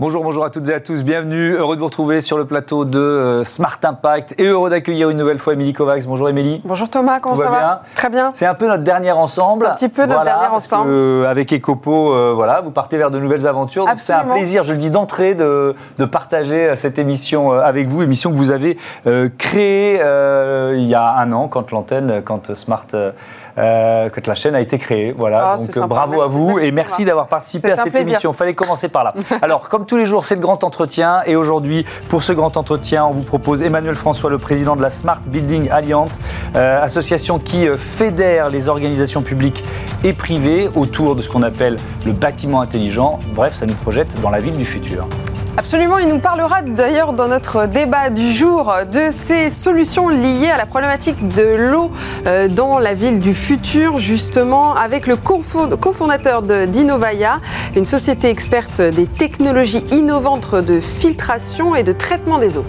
Bonjour, 0.00 0.24
bonjour 0.24 0.46
à 0.46 0.48
toutes 0.48 0.66
et 0.70 0.72
à 0.72 0.80
tous, 0.80 1.04
bienvenue, 1.04 1.52
heureux 1.56 1.76
de 1.76 1.80
vous 1.80 1.86
retrouver 1.86 2.22
sur 2.22 2.38
le 2.38 2.46
plateau 2.46 2.86
de 2.86 2.98
euh, 2.98 3.44
Smart 3.44 3.76
Impact 3.82 4.34
et 4.38 4.46
heureux 4.46 4.70
d'accueillir 4.70 5.10
une 5.10 5.18
nouvelle 5.18 5.38
fois 5.38 5.52
Émilie 5.52 5.74
Kovacs. 5.74 6.06
Bonjour 6.06 6.30
Émilie. 6.30 6.62
Bonjour 6.64 6.88
Thomas, 6.88 7.20
comment 7.20 7.36
Tout 7.36 7.42
ça 7.42 7.50
va 7.50 7.58
bien 7.58 7.80
Très 7.94 8.08
bien. 8.08 8.30
C'est 8.32 8.46
un 8.46 8.54
peu 8.54 8.66
notre 8.66 8.82
dernière 8.82 9.18
ensemble. 9.18 9.66
Un 9.66 9.74
petit 9.74 9.90
peu 9.90 10.06
notre 10.06 10.24
dernière 10.24 10.54
ensemble. 10.54 10.86
que, 10.86 10.90
euh, 10.90 11.28
avec 11.30 11.52
Ecopo, 11.52 12.14
euh, 12.14 12.32
voilà, 12.34 12.62
vous 12.62 12.70
partez 12.70 12.96
vers 12.96 13.10
de 13.10 13.18
nouvelles 13.18 13.46
aventures. 13.46 13.84
C'est 13.98 14.14
un 14.14 14.24
plaisir, 14.24 14.62
je 14.62 14.72
le 14.72 14.78
dis 14.78 14.88
d'entrée, 14.88 15.34
de, 15.34 15.74
de 15.98 16.04
partager 16.06 16.74
cette 16.76 16.98
émission 16.98 17.52
avec 17.52 17.88
vous, 17.88 18.02
émission 18.02 18.32
que 18.32 18.38
vous 18.38 18.52
avez 18.52 18.78
euh, 19.06 19.28
créée 19.36 20.00
euh, 20.02 20.76
il 20.78 20.86
y 20.86 20.94
a 20.94 21.14
un 21.18 21.30
an, 21.32 21.48
quand 21.48 21.72
l'antenne, 21.72 22.22
quand 22.24 22.54
Smart. 22.54 22.86
Euh, 23.58 24.08
quand 24.12 24.26
la 24.26 24.34
chaîne 24.34 24.54
a 24.54 24.60
été 24.60 24.78
créée, 24.78 25.14
voilà. 25.16 25.52
Ah, 25.52 25.56
Donc 25.56 25.66
c'est 25.66 25.74
sympa. 25.74 25.86
bravo 25.88 26.22
à 26.22 26.26
vous 26.26 26.54
merci, 26.54 26.66
et 26.66 26.72
merci 26.72 27.04
d'avoir 27.04 27.26
participé 27.26 27.70
à 27.72 27.76
cette 27.76 27.90
plaisir. 27.90 28.08
émission. 28.08 28.32
Fallait 28.32 28.54
commencer 28.54 28.88
par 28.88 29.04
là. 29.04 29.14
Alors, 29.42 29.68
comme 29.68 29.86
tous 29.86 29.96
les 29.96 30.06
jours, 30.06 30.24
c'est 30.24 30.34
le 30.34 30.40
grand 30.40 30.62
entretien. 30.64 31.22
Et 31.26 31.36
aujourd'hui, 31.36 31.84
pour 32.08 32.22
ce 32.22 32.32
grand 32.32 32.56
entretien, 32.56 33.04
on 33.04 33.10
vous 33.10 33.22
propose 33.22 33.62
Emmanuel 33.62 33.94
François, 33.94 34.30
le 34.30 34.38
président 34.38 34.76
de 34.76 34.82
la 34.82 34.90
Smart 34.90 35.20
Building 35.26 35.70
Alliance, 35.70 36.18
euh, 36.56 36.82
association 36.82 37.38
qui 37.38 37.66
euh, 37.68 37.76
fédère 37.76 38.50
les 38.50 38.68
organisations 38.68 39.22
publiques 39.22 39.64
et 40.04 40.12
privées 40.12 40.68
autour 40.74 41.16
de 41.16 41.22
ce 41.22 41.28
qu'on 41.28 41.42
appelle 41.42 41.76
le 42.06 42.12
bâtiment 42.12 42.60
intelligent. 42.60 43.18
Bref, 43.34 43.54
ça 43.54 43.66
nous 43.66 43.74
projette 43.74 44.20
dans 44.20 44.30
la 44.30 44.40
ville 44.40 44.56
du 44.56 44.64
futur. 44.64 45.06
Absolument, 45.56 45.98
il 45.98 46.08
nous 46.08 46.20
parlera 46.20 46.62
d'ailleurs 46.62 47.12
dans 47.12 47.28
notre 47.28 47.66
débat 47.66 48.08
du 48.08 48.32
jour 48.32 48.72
de 48.90 49.10
ces 49.10 49.50
solutions 49.50 50.08
liées 50.08 50.48
à 50.52 50.56
la 50.56 50.64
problématique 50.64 51.26
de 51.34 51.70
l'eau 51.70 51.90
euh, 52.26 52.48
dans 52.48 52.78
la 52.78 52.94
ville 52.94 53.18
du 53.18 53.34
futur, 53.34 53.98
justement 53.98 54.74
avec 54.74 55.06
le 55.06 55.16
cofond- 55.16 55.76
cofondateur 55.76 56.42
d'Innovaya, 56.42 57.40
une 57.76 57.84
société 57.84 58.30
experte 58.30 58.80
des 58.80 59.06
technologies 59.06 59.84
innovantes 59.92 60.54
de 60.54 60.80
filtration 60.80 61.74
et 61.74 61.82
de 61.82 61.92
traitement 61.92 62.38
des 62.38 62.56
eaux. 62.56 62.64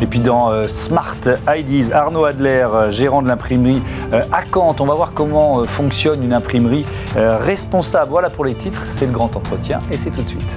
Et 0.00 0.06
puis 0.06 0.20
dans 0.20 0.50
euh, 0.50 0.68
Smart 0.68 1.16
IDs, 1.48 1.92
Arnaud 1.92 2.24
Adler, 2.24 2.66
euh, 2.72 2.88
gérant 2.90 3.20
de 3.22 3.28
l'imprimerie 3.28 3.82
à 4.30 4.42
Kant, 4.50 4.76
on 4.80 4.86
va 4.86 4.94
voir 4.94 5.12
comment 5.12 5.64
fonctionne 5.64 6.22
une 6.22 6.32
imprimerie 6.32 6.86
responsable. 7.16 8.10
Voilà 8.10 8.30
pour 8.30 8.44
les 8.44 8.54
titres, 8.54 8.82
c'est 8.88 9.06
le 9.06 9.12
grand 9.12 9.36
entretien 9.36 9.80
et 9.90 9.96
c'est 9.96 10.10
tout 10.10 10.22
de 10.22 10.28
suite. 10.28 10.48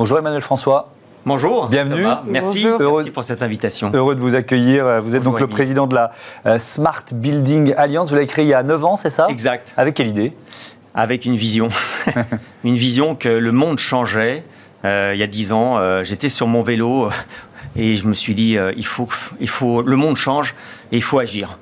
Bonjour 0.00 0.16
Emmanuel 0.18 0.40
François. 0.40 0.88
Bonjour. 1.26 1.68
Bienvenue. 1.68 2.04
Thomas. 2.04 2.22
Merci. 2.26 2.62
Bonjour. 2.62 2.80
Heureux- 2.80 2.96
Merci 3.00 3.10
pour 3.10 3.22
cette 3.22 3.42
invitation. 3.42 3.90
Heureux 3.92 4.14
de 4.14 4.20
vous 4.22 4.34
accueillir. 4.34 4.86
Euh, 4.86 4.98
Vous 4.98 5.14
êtes 5.14 5.22
Bonjour, 5.22 5.32
donc 5.32 5.40
le 5.42 5.46
président 5.46 5.86
de 5.86 5.94
la 5.94 6.12
euh, 6.46 6.58
Smart 6.58 7.04
Building 7.12 7.74
Alliance. 7.76 8.08
Vous 8.08 8.14
l'avez 8.14 8.26
créé 8.26 8.46
il 8.46 8.48
y 8.48 8.54
a 8.54 8.62
9 8.62 8.82
ans, 8.82 8.96
c'est 8.96 9.10
ça 9.10 9.26
Exact. 9.28 9.74
Avec 9.76 9.92
quelle 9.92 10.08
idée 10.08 10.32
Avec 10.94 11.26
une 11.26 11.36
vision. 11.36 11.68
une 12.64 12.76
vision 12.76 13.14
que 13.14 13.28
le 13.28 13.52
monde 13.52 13.78
changeait. 13.78 14.42
Euh, 14.86 15.10
il 15.12 15.20
y 15.20 15.22
a 15.22 15.26
dix 15.26 15.52
ans, 15.52 15.76
euh, 15.76 16.02
j'étais 16.02 16.30
sur 16.30 16.46
mon 16.46 16.62
vélo 16.62 17.10
et 17.76 17.94
je 17.96 18.06
me 18.06 18.14
suis 18.14 18.34
dit, 18.34 18.56
euh, 18.56 18.72
il, 18.78 18.86
faut, 18.86 19.06
il 19.38 19.50
faut, 19.50 19.82
le 19.82 19.96
monde 19.96 20.16
change 20.16 20.54
et 20.92 20.96
il 20.96 21.02
faut 21.02 21.18
agir. 21.18 21.58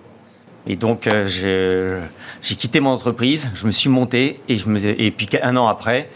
Et 0.68 0.76
donc, 0.76 1.08
euh, 1.08 1.26
j'ai 1.26 1.98
j'ai 2.40 2.54
quitté 2.54 2.78
mon 2.78 2.90
entreprise, 2.90 3.50
je 3.54 3.66
me 3.66 3.72
suis 3.72 3.88
monté 3.90 4.40
et, 4.48 4.56
je 4.56 4.68
me, 4.68 4.78
et 4.78 5.10
puis 5.10 5.28
un 5.42 5.56
an 5.56 5.66
après, 5.66 6.08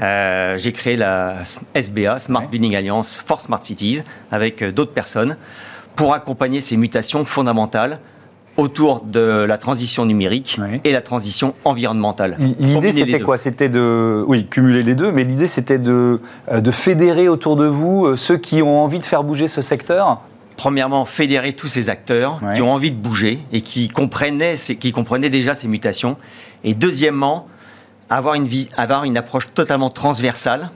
euh, 0.00 0.56
j'ai 0.56 0.72
créé 0.72 0.96
la 0.96 1.36
SBA, 1.74 2.18
Smart. 2.18 2.48
Building 2.48 2.74
Alliance 2.74 3.22
for 3.24 3.40
Smart 3.40 3.60
Cities, 3.62 4.00
avec 4.30 4.62
euh, 4.62 4.72
d'autres 4.72 4.92
personnes 4.92 5.36
pour 5.94 6.14
accompagner 6.14 6.60
ces 6.60 6.76
mutations 6.76 7.24
fondamentales 7.24 7.98
autour 8.56 9.02
de 9.02 9.44
la 9.44 9.58
transition 9.58 10.06
numérique 10.06 10.58
et 10.84 10.92
la 10.92 11.00
transition 11.00 11.54
environnementale. 11.64 12.36
L'idée, 12.58 12.92
c'était 12.92 13.20
quoi? 13.20 13.36
C'était 13.38 13.68
de, 13.68 14.24
oui, 14.26 14.46
cumuler 14.46 14.82
les 14.82 14.94
deux, 14.94 15.12
mais 15.12 15.24
l'idée, 15.24 15.46
c'était 15.46 15.78
de, 15.78 16.18
euh, 16.50 16.60
de 16.60 16.70
fédérer 16.70 17.28
autour 17.28 17.56
de 17.56 17.66
vous 17.66 18.16
ceux 18.16 18.36
qui 18.36 18.62
ont 18.62 18.80
envie 18.82 18.98
de 18.98 19.04
faire 19.04 19.22
bouger 19.22 19.48
ce 19.48 19.62
secteur? 19.62 20.20
Premièrement, 20.56 21.04
fédérer 21.06 21.54
tous 21.54 21.68
ces 21.68 21.88
acteurs 21.88 22.40
qui 22.54 22.60
ont 22.60 22.72
envie 22.72 22.92
de 22.92 22.96
bouger 22.96 23.40
et 23.50 23.62
qui 23.62 23.88
comprenaient, 23.88 24.56
qui 24.56 24.92
comprenaient 24.92 25.30
déjà 25.30 25.54
ces 25.54 25.68
mutations. 25.68 26.18
Et 26.64 26.74
deuxièmement, 26.74 27.46
avoir 28.10 28.34
une, 28.34 28.46
vie, 28.46 28.68
avoir 28.76 29.04
une 29.04 29.16
approche 29.16 29.52
totalement 29.54 29.88
transversale, 29.88 30.70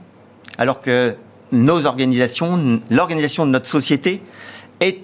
alors 0.57 0.81
que 0.81 1.15
nos 1.51 1.85
organisations, 1.85 2.79
l'organisation 2.89 3.45
de 3.45 3.51
notre 3.51 3.67
société 3.67 4.21
est 4.79 5.01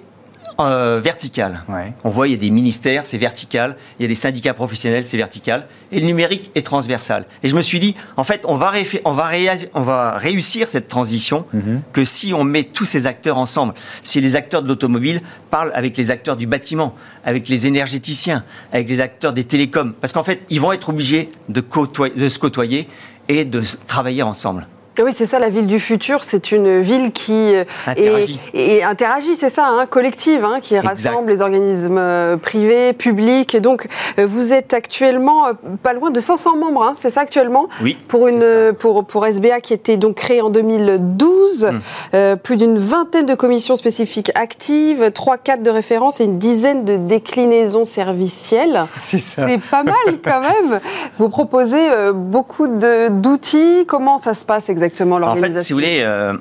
euh, 0.59 0.99
verticale. 1.03 1.63
Ouais. 1.69 1.93
On 2.03 2.09
voit, 2.09 2.27
il 2.27 2.31
y 2.31 2.33
a 2.33 2.37
des 2.37 2.49
ministères, 2.51 3.05
c'est 3.05 3.17
vertical. 3.17 3.75
Il 3.99 4.03
y 4.03 4.05
a 4.05 4.07
des 4.07 4.15
syndicats 4.15 4.53
professionnels, 4.53 5.05
c'est 5.05 5.17
vertical. 5.17 5.67
Et 5.91 5.99
le 5.99 6.05
numérique 6.05 6.51
est 6.55 6.65
transversal. 6.65 7.25
Et 7.43 7.47
je 7.47 7.55
me 7.55 7.61
suis 7.61 7.79
dit, 7.79 7.95
en 8.17 8.23
fait, 8.23 8.41
on 8.45 8.55
va, 8.55 8.71
on 9.05 9.11
va, 9.13 9.29
réa- 9.31 9.67
on 9.73 9.81
va 9.81 10.17
réussir 10.17 10.69
cette 10.69 10.87
transition 10.87 11.45
Mhm. 11.53 11.81
que 11.93 12.05
si 12.05 12.33
on 12.33 12.43
met 12.43 12.63
tous 12.63 12.85
ces 12.85 13.07
acteurs 13.07 13.37
ensemble. 13.37 13.73
Si 14.03 14.19
les 14.21 14.35
acteurs 14.35 14.61
de 14.63 14.67
l'automobile 14.67 15.21
parlent 15.49 15.71
avec 15.75 15.95
les 15.97 16.11
acteurs 16.11 16.35
du 16.37 16.47
bâtiment, 16.47 16.95
avec 17.25 17.47
les 17.49 17.67
énergéticiens, 17.67 18.43
avec 18.71 18.89
les 18.89 19.01
acteurs 19.01 19.33
des 19.33 19.43
télécoms. 19.43 19.93
Parce 19.99 20.13
qu'en 20.13 20.23
fait, 20.23 20.41
ils 20.49 20.59
vont 20.61 20.71
être 20.71 20.89
obligés 20.89 21.29
de, 21.49 21.61
côtoyer- 21.61 22.13
de 22.15 22.29
se 22.29 22.39
côtoyer 22.39 22.87
et 23.27 23.45
de 23.45 23.61
travailler 23.87 24.23
ensemble. 24.23 24.67
Et 24.97 25.03
Oui, 25.03 25.13
c'est 25.13 25.25
ça, 25.25 25.39
la 25.39 25.49
ville 25.49 25.67
du 25.67 25.79
futur. 25.79 26.23
C'est 26.23 26.51
une 26.51 26.81
ville 26.81 27.11
qui 27.13 27.55
euh, 27.55 27.63
Interagit. 27.87 28.39
est- 28.53 28.83
interagit, 28.83 29.35
c'est 29.37 29.49
ça, 29.49 29.65
hein, 29.65 29.85
collective, 29.85 30.43
hein, 30.43 30.59
qui 30.61 30.75
Exact. 30.75 30.87
rassemble 31.09 31.29
les 31.31 31.41
organismes 31.41 31.97
euh, 31.97 32.35
privés, 32.37 32.91
publics. 32.93 33.55
Et 33.55 33.61
donc, 33.61 33.87
euh, 34.19 34.27
vous 34.29 34.51
êtes 34.53 34.73
actuellement 34.73 35.43
pas 35.81 35.93
loin 35.93 36.11
de 36.11 36.19
500 36.19 36.57
membres, 36.57 36.83
hein, 36.83 36.93
c'est 36.95 37.09
ça 37.09 37.21
actuellement? 37.21 37.67
Oui. 37.81 37.97
pour, 38.09 38.27
une, 38.27 38.73
pour, 38.77 39.05
pour 39.05 39.25
SBA 39.25 39.61
qui 39.61 39.73
était 39.73 39.95
donc 39.97 40.15
créée 40.15 40.41
en 40.41 40.49
2012, 40.49 41.65
Mm. 41.71 41.79
euh, 42.15 42.35
plus 42.35 42.57
d'une 42.57 42.77
vingtaine 42.77 43.25
de 43.25 43.33
commissions 43.35 43.75
spécifiques 43.75 44.31
actives, 44.35 45.11
trois 45.11 45.37
cadres 45.37 45.63
de 45.63 45.69
référence 45.69 46.19
et 46.19 46.25
une 46.25 46.37
dizaine 46.37 46.83
de 46.85 46.97
déclinaisons 46.97 47.83
servicielles. 47.85 48.85
C'est 49.01 49.19
ça. 49.19 49.47
C'est 49.47 49.57
pas 49.59 49.83
mal 49.83 49.95
quand 50.23 50.41
même. 50.41 50.79
Vous 51.17 51.29
proposez 51.29 51.87
beaucoup 52.13 52.67
d'outils. 52.67 53.85
Comment 53.87 54.17
ça 54.17 54.33
se 54.33 54.43
passe 54.45 54.69
exactement 54.69 54.80
En 55.15 55.19
l'organisation 55.19 55.59
fait, 55.59 55.63
si 55.63 55.73
vous 55.73 55.79
voulez, 55.79 56.01
euh, 56.01 56.33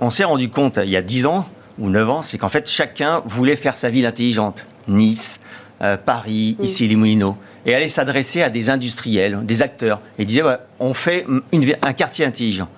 on, 0.00 0.10
s'est 0.10 0.24
rendu 0.24 0.48
compte 0.48 0.78
il 0.82 0.90
y 0.90 0.96
a 0.96 1.02
10 1.02 1.26
ans 1.26 1.48
ou 1.78 1.90
9 1.90 2.10
ans, 2.10 2.22
c'est 2.22 2.38
qu'en 2.38 2.48
fait, 2.48 2.68
chacun 2.68 3.22
voulait 3.26 3.56
faire 3.56 3.76
sa 3.76 3.90
ville 3.90 4.06
intelligente. 4.06 4.64
Nice, 4.88 5.40
euh, 5.82 5.96
Paris, 5.96 6.56
Mm. 6.58 6.64
ici 6.64 6.88
les 6.88 6.96
Moulineaux. 6.96 7.36
Et 7.66 7.74
aller 7.74 7.88
s'adresser 7.88 8.42
à 8.42 8.50
des 8.50 8.70
industriels, 8.70 9.40
des 9.44 9.62
acteurs. 9.62 10.00
Et 10.18 10.24
disait, 10.24 10.42
ouais, 10.42 10.58
on 10.78 10.92
fait 10.92 11.26
une 11.52 11.74
un 11.82 11.92
quartier 11.94 12.24
intelligent. 12.24 12.68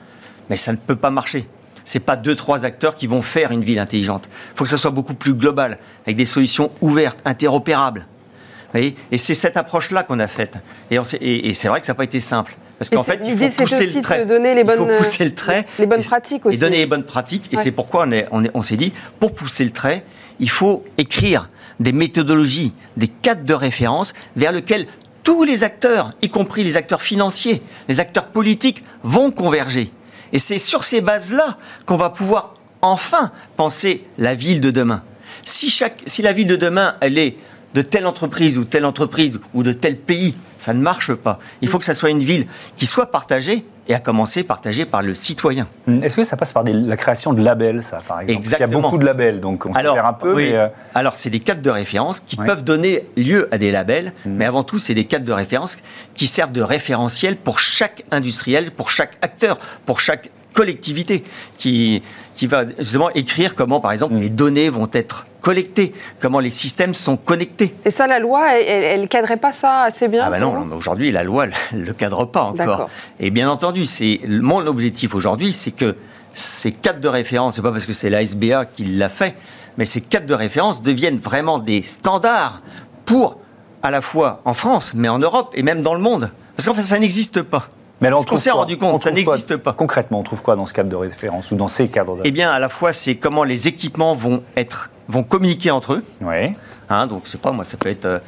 Mais 0.49 0.57
ça 0.57 0.73
ne 0.73 0.77
peut 0.77 0.97
pas 0.97 1.11
marcher. 1.11 1.47
C'est 1.85 2.01
pas 2.01 2.17
deux, 2.17 2.35
trois 2.35 2.65
acteurs 2.65 2.95
qui 2.95 3.07
vont 3.07 3.23
faire 3.23 3.53
une 3.53 3.63
ville 3.63 3.79
intelligente. 3.79 4.29
Il 4.53 4.59
faut 4.59 4.65
que 4.65 4.71
ça 4.71 4.77
soit 4.77 4.91
beaucoup 4.91 5.15
plus 5.15 5.35
global, 5.35 5.79
avec 6.05 6.17
des 6.17 6.25
solutions 6.25 6.71
ouvertes, 6.81 7.21
interopérables. 7.25 8.01
Vous 8.01 8.73
voyez? 8.73 8.97
Et 9.11 9.19
c'est 9.19 9.35
cette 9.35 9.57
approche-là 9.57 10.03
qu'on 10.03 10.19
a 10.19 10.27
faite. 10.27 10.59
Et 10.91 11.55
c'est 11.55 11.69
vrai 11.69 11.81
que 11.81 11.87
ça 11.87 11.93
n'a 11.93 11.97
pas 11.97 12.05
été 12.05 12.21
simple. 12.21 12.57
Parce 12.79 12.93
Et 12.93 12.97
qu'en 12.97 13.03
fait, 13.03 13.21
il 13.25 13.31
l'idée, 13.31 13.47
faut 13.51 13.57
c'est 13.57 13.63
pousser 13.65 13.87
aussi 13.87 13.97
le 13.97 14.03
trait. 14.03 14.19
de 14.21 14.25
donner 14.29 14.55
les 14.55 14.61
Il 14.63 14.71
faut 14.71 14.85
bonnes, 14.85 14.97
pousser 14.99 15.25
le 15.25 15.35
trait. 15.35 15.67
les 15.79 15.87
bonnes 15.87 16.01
Et- 16.01 16.05
pratiques 16.05 16.43
Et 16.45 16.49
aussi. 16.49 16.59
donner 16.59 16.77
les 16.79 16.87
bonnes 16.87 17.05
pratiques. 17.05 17.49
Et 17.53 17.57
Ouais. 17.57 17.63
c'est 17.63 17.71
pourquoi 17.73 18.05
on 18.07 18.13
est- 18.13 18.27
on 18.33 18.45
est- 18.45 18.51
on 18.55 18.63
s'est 18.63 18.77
dit, 18.77 18.93
pour 19.19 19.35
pousser 19.35 19.65
le 19.65 19.71
trait, 19.71 20.05
il 20.41 20.51
faut 20.51 20.85
écrire 20.99 21.49
des 21.81 21.93
méthodologies, 21.93 22.73
des 22.97 23.09
cadres 23.09 23.45
de 23.45 23.55
référence 23.55 24.13
vers 24.37 24.53
lesquels 24.53 24.87
tous 25.23 25.43
les 25.45 25.65
acteurs, 25.65 26.11
y 26.23 26.29
compris 26.29 26.65
les 26.65 26.77
acteurs 26.77 27.03
financiers, 27.03 27.63
les 27.89 27.99
acteurs 28.01 28.27
politiques, 28.27 28.85
vont 29.03 29.31
converger. 29.31 29.91
Et 30.33 30.39
c'est 30.39 30.59
sur 30.59 30.85
ces 30.85 31.01
bases-là 31.01 31.57
qu'on 31.87 31.97
va 31.97 32.11
pouvoir 32.11 32.55
enfin 32.83 33.33
penser 33.57 34.05
la 34.19 34.35
ville 34.35 34.61
de 34.61 34.71
demain. 34.71 35.03
Si, 35.47 35.71
chaque, 35.71 36.03
si 36.07 36.21
la 36.23 36.33
ville 36.33 36.47
de 36.47 36.57
demain, 36.57 36.97
elle 37.01 37.17
est 37.19 37.37
de 37.77 37.83
telle 37.83 38.07
entreprise 38.07 38.57
ou 38.57 38.65
telle 38.65 38.87
entreprise 38.87 39.39
ou 39.53 39.63
de 39.63 39.71
tel 39.73 39.97
pays, 39.97 40.35
ça 40.59 40.73
ne 40.73 40.81
marche 40.81 41.13
pas. 41.15 41.39
Il 41.61 41.69
faut 41.69 41.79
que 41.79 41.85
ça 41.85 41.93
soit 41.93 42.09
une 42.09 42.21
ville 42.25 42.47
qui 42.79 42.87
soit 42.87 43.11
partagée 43.13 43.67
et 43.87 43.95
à 43.95 43.99
commencer 44.01 44.45
partagée 44.45 44.87
par 44.87 45.03
le 45.03 45.15
citoyen. 45.15 45.69
Hum, 45.87 46.03
Est-ce 46.03 46.17
que 46.17 46.25
ça 46.25 46.39
passe 46.39 46.55
par 46.55 46.65
des- 46.65 46.73
la 46.73 46.97
création 46.97 47.35
de 47.35 47.43
labels, 47.45 47.83
ça, 47.83 47.99
par 47.99 48.21
exemple? 48.23 48.43
Parce 48.43 48.55
qu'il 48.55 48.61
y 48.61 48.63
a 48.63 48.65
Exactement. 48.65 48.81
beaucoup 48.81 48.97
de 48.99 49.05
labels, 49.05 49.41
donc 49.41 49.67
on 49.67 49.75
se 49.75 49.79
perd 49.79 49.99
un 50.07 50.13
peu, 50.15 50.35
oui. 50.35 50.49
mais... 50.53 50.57
euh, 50.57 50.69
Alors, 50.95 51.17
c'est 51.17 51.29
des 51.31 51.39
cadres 51.39 51.61
de 51.61 51.71
référence 51.71 52.19
qui 52.21 52.37
peuvent 52.37 52.65
donner 52.65 53.05
lieu 53.17 53.47
à 53.53 53.59
des 53.59 53.71
labels, 53.71 54.13
Mhm. 54.25 54.35
mais 54.37 54.47
avant 54.47 54.65
tout, 54.65 54.79
c'est 54.79 54.95
des 54.95 55.05
cadres 55.05 55.27
de 55.27 55.33
référence 55.33 55.77
qui 56.15 56.27
servent 56.27 56.53
de 56.53 56.63
référentiel 56.63 57.37
pour 57.37 57.59
chaque 57.59 58.05
industriel, 58.11 58.71
pour 58.71 58.89
chaque 58.89 59.19
acteur, 59.21 59.59
pour 59.85 60.01
chaque 60.01 60.31
collectivité 60.57 61.23
qui, 61.59 62.03
qui 62.35 62.47
va 62.47 62.65
justement 62.79 63.11
écrire 63.11 63.55
comment, 63.55 63.79
par 63.79 63.93
exemple, 63.93 64.15
Mhm. 64.15 64.21
les 64.23 64.29
données 64.31 64.69
vont 64.71 64.89
être 64.93 65.27
collectées, 65.43 65.93
comment 66.19 66.41
les 66.41 66.51
systèmes 66.51 66.95
sont 66.95 67.17
connectés. 67.17 67.73
Et 67.85 67.91
ça, 67.91 68.07
la 68.09 68.19
loi, 68.19 68.53
elle, 68.59 68.83
elle 69.03 69.09
cadrait 69.09 69.37
pas 69.37 69.53
ça 69.53 69.83
assez 69.83 70.09
bien 70.09 70.25
Ah 70.29 70.35
selon 70.35 70.65
non, 70.65 70.75
aujourd'hui 70.77 71.13
la 71.13 71.23
loi 71.23 71.47
ne 71.47 71.53
le 71.87 71.93
cadre 71.93 72.25
pas 72.25 72.43
encore. 72.43 72.57
D'accord. 72.57 72.91
Et 73.21 73.31
bien 73.31 73.49
entendu, 73.51 73.87
c'est 73.87 74.19
mon 74.29 74.67
objectif 74.67 75.15
aujourd'hui, 75.15 75.53
c'est 75.53 75.71
que 75.73 75.95
ces 76.33 76.73
cadres 76.73 77.01
de 77.01 77.09
référence, 77.09 77.57
c'est 77.57 77.63
pas 77.63 77.71
parce 77.73 77.87
que 77.87 77.93
c'est 77.93 78.11
la 78.11 78.23
SBA 78.23 78.65
qui 78.65 78.85
l'a 78.87 79.09
fait, 79.09 79.35
mais 79.79 79.85
ces 79.85 80.01
cadres 80.01 80.27
de 80.27 80.35
référence 80.35 80.83
deviennent 80.83 81.19
vraiment 81.19 81.59
des 81.59 81.83
standards 81.83 82.63
pour 83.05 83.39
à 83.83 83.91
la 83.91 84.01
fois 84.01 84.41
en 84.45 84.55
France, 84.55 84.93
mais 84.95 85.09
en 85.09 85.19
Europe 85.21 85.53
et 85.55 85.63
même 85.63 85.83
dans 85.83 85.95
le 85.95 86.01
monde. 86.01 86.31
Parce 86.57 86.67
qu'en 86.67 86.75
fait, 86.75 86.83
ça 86.83 86.99
n'existe 86.99 87.43
pas. 87.43 87.69
Mais 88.01 88.09
alors, 88.09 88.21
Ce 88.21 88.27
qu'on 88.27 88.37
s'est 88.37 88.51
rendu 88.51 88.77
compte, 88.77 89.03
ça 89.03 89.11
n'existe 89.11 89.57
pas. 89.57 89.73
Concrètement, 89.73 90.21
on 90.21 90.23
trouve 90.23 90.43
quoi 90.43 90.55
dans 90.57 90.67
ce 90.67 90.75
cadre 90.75 90.91
de 90.91 90.97
référence 90.97 91.51
ou 91.51 91.57
dans 91.57 91.69
ces 91.69 91.89
cadres 91.89 92.17
de... 92.17 92.23
Eh 92.25 92.31
bien, 92.31 92.51
à 92.51 92.59
la 92.59 92.69
fois, 92.69 92.93
c'est 92.93 93.15
comment 93.15 93.43
les 93.45 93.69
équipements 93.69 94.15
vont 94.15 94.43
être 94.57 94.91
vont 95.09 95.23
communiquer 95.23 95.71
entre 95.71 95.95
eux. 95.95 96.05
Oui. 96.21 96.53
Hein, 96.91 97.07
donc, 97.07 97.23
je 97.25 97.31
sais 97.31 97.39
pas, 97.39 97.53
moi, 97.53 97.65
ça 97.65 97.77
peut 97.77 97.89
être. 97.89 98.05
euh, 98.05 98.19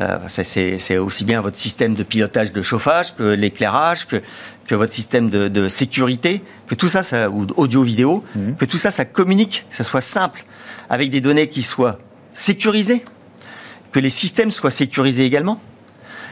euh, 0.00 0.18
c'est- 0.28 0.96
aussi 0.96 1.24
bien 1.24 1.42
votre 1.42 1.56
système 1.58 1.92
de 1.94 2.02
pilotage 2.02 2.50
de 2.50 2.62
chauffage 2.62 3.14
que 3.14 3.22
l'éclairage, 3.22 4.06
que, 4.06 4.22
que 4.66 4.74
votre 4.74 4.92
système 4.92 5.28
de, 5.28 5.48
de 5.48 5.68
sécurité, 5.68 6.42
que 6.66 6.74
tout 6.74 6.88
ça, 6.88 7.02
ça 7.02 7.28
ou 7.28 7.46
audio-vidéo, 7.56 8.24
que 8.58 8.64
tout 8.64 8.78
ça, 8.78 8.90
ça 8.90 9.04
communique, 9.04 9.66
que 9.68 9.76
ça 9.76 9.84
soit 9.84 10.00
simple, 10.00 10.44
avec 10.88 11.10
des 11.10 11.20
données 11.20 11.48
qui 11.50 11.62
soient 11.62 11.98
sécurisées, 12.32 13.04
que 13.92 14.00
les 14.00 14.08
systèmes 14.08 14.50
soient 14.50 14.70
sécurisés 14.70 15.26
également, 15.26 15.60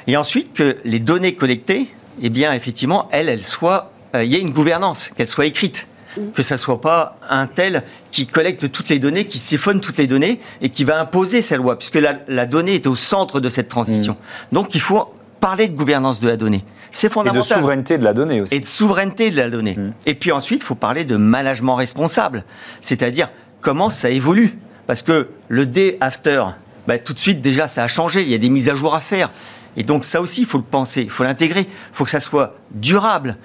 et 0.07 0.17
ensuite 0.17 0.55
que 0.55 0.79
les 0.87 0.99
données 0.99 1.35
collectées, 1.35 1.89
eh 2.21 2.31
bien, 2.31 2.53
effectivement, 2.53 3.09
elles, 3.13 3.29
elles 3.29 3.45
soient, 3.45 3.91
euh, 4.15 4.25
il 4.25 4.31
y 4.31 4.37
ait 4.37 4.41
une 4.41 4.53
gouvernance, 4.53 5.11
qu'elles 5.17 5.29
soient 5.29 5.47
écrites. 5.47 5.87
Que 6.35 6.43
ça 6.43 6.59
soit 6.59 6.81
pas 6.81 7.17
un 7.29 7.47
tel 7.47 7.85
qui 8.11 8.27
collecte 8.27 8.73
toutes 8.73 8.89
les 8.89 8.99
données, 8.99 9.29
qui 9.29 9.39
siphonne 9.39 9.81
toutes 9.81 9.97
les 9.97 10.09
données 10.09 10.41
et 10.61 10.69
qui 10.69 10.83
va 10.83 10.99
imposer 11.01 11.41
sa 11.41 11.57
loi, 11.57 11.79
puisque 11.79 11.95
la, 11.95 12.15
la 12.27 12.47
donnée 12.47 12.75
est 12.75 12.89
au 12.89 12.97
centre 12.97 13.39
de 13.39 13.49
cette 13.49 13.69
transition. 13.69 14.17
Donc, 14.51 14.75
il 14.75 14.81
faut 14.81 15.15
parler 15.39 15.69
de 15.69 15.77
gouvernance 15.77 16.21
de 16.21 16.27
la 16.29 16.37
donnée. 16.37 16.65
C'est 16.91 17.07
Et 17.07 17.09
de 17.11 17.13
fondamental 17.13 17.61
souveraineté 17.61 17.97
de 17.97 18.03
la 18.03 18.13
donnée 18.13 18.41
aussi. 18.41 18.57
et 18.57 18.59
de 18.59 18.67
souveraineté 18.67 19.31
de 19.31 19.37
la 19.37 19.51
donnée. 19.51 19.79
Et 20.05 20.15
puis 20.15 20.33
ensuite, 20.33 20.63
il 20.63 20.65
faut 20.65 20.75
parler 20.75 21.05
de 21.05 21.15
management 21.17 21.77
responsable, 21.77 22.43
c'est-à-dire 22.83 23.31
comment 23.61 23.91
ça 23.91 24.11
évolue. 24.11 24.59
Parce 24.89 25.05
que 25.05 25.29
le 25.47 25.67
day 25.67 25.97
after, 26.01 26.45
bah, 26.89 26.99
tout 26.99 27.13
de 27.13 27.21
suite 27.21 27.41
déjà, 27.41 27.69
ça 27.69 27.85
a 27.85 27.89
changé, 27.89 28.23
il 28.23 28.29
y 28.29 28.35
a 28.35 28.39
des 28.39 28.51
mises 28.51 28.69
à 28.69 28.75
jour 28.75 28.97
à 28.97 29.01
faire. 29.01 29.31
Et 29.77 29.83
donc 29.83 30.05
ça 30.05 30.21
aussi, 30.21 30.41
il 30.43 30.47
faut 30.47 30.59
le 30.59 30.65
penser, 30.65 31.03
il 31.03 31.11
faut 31.11 31.23
l'intégrer, 31.25 31.61
il 31.63 31.95
faut 31.95 32.05
que 32.05 32.11
ça 32.11 32.21
soit 32.21 32.55
durable. 32.73 33.37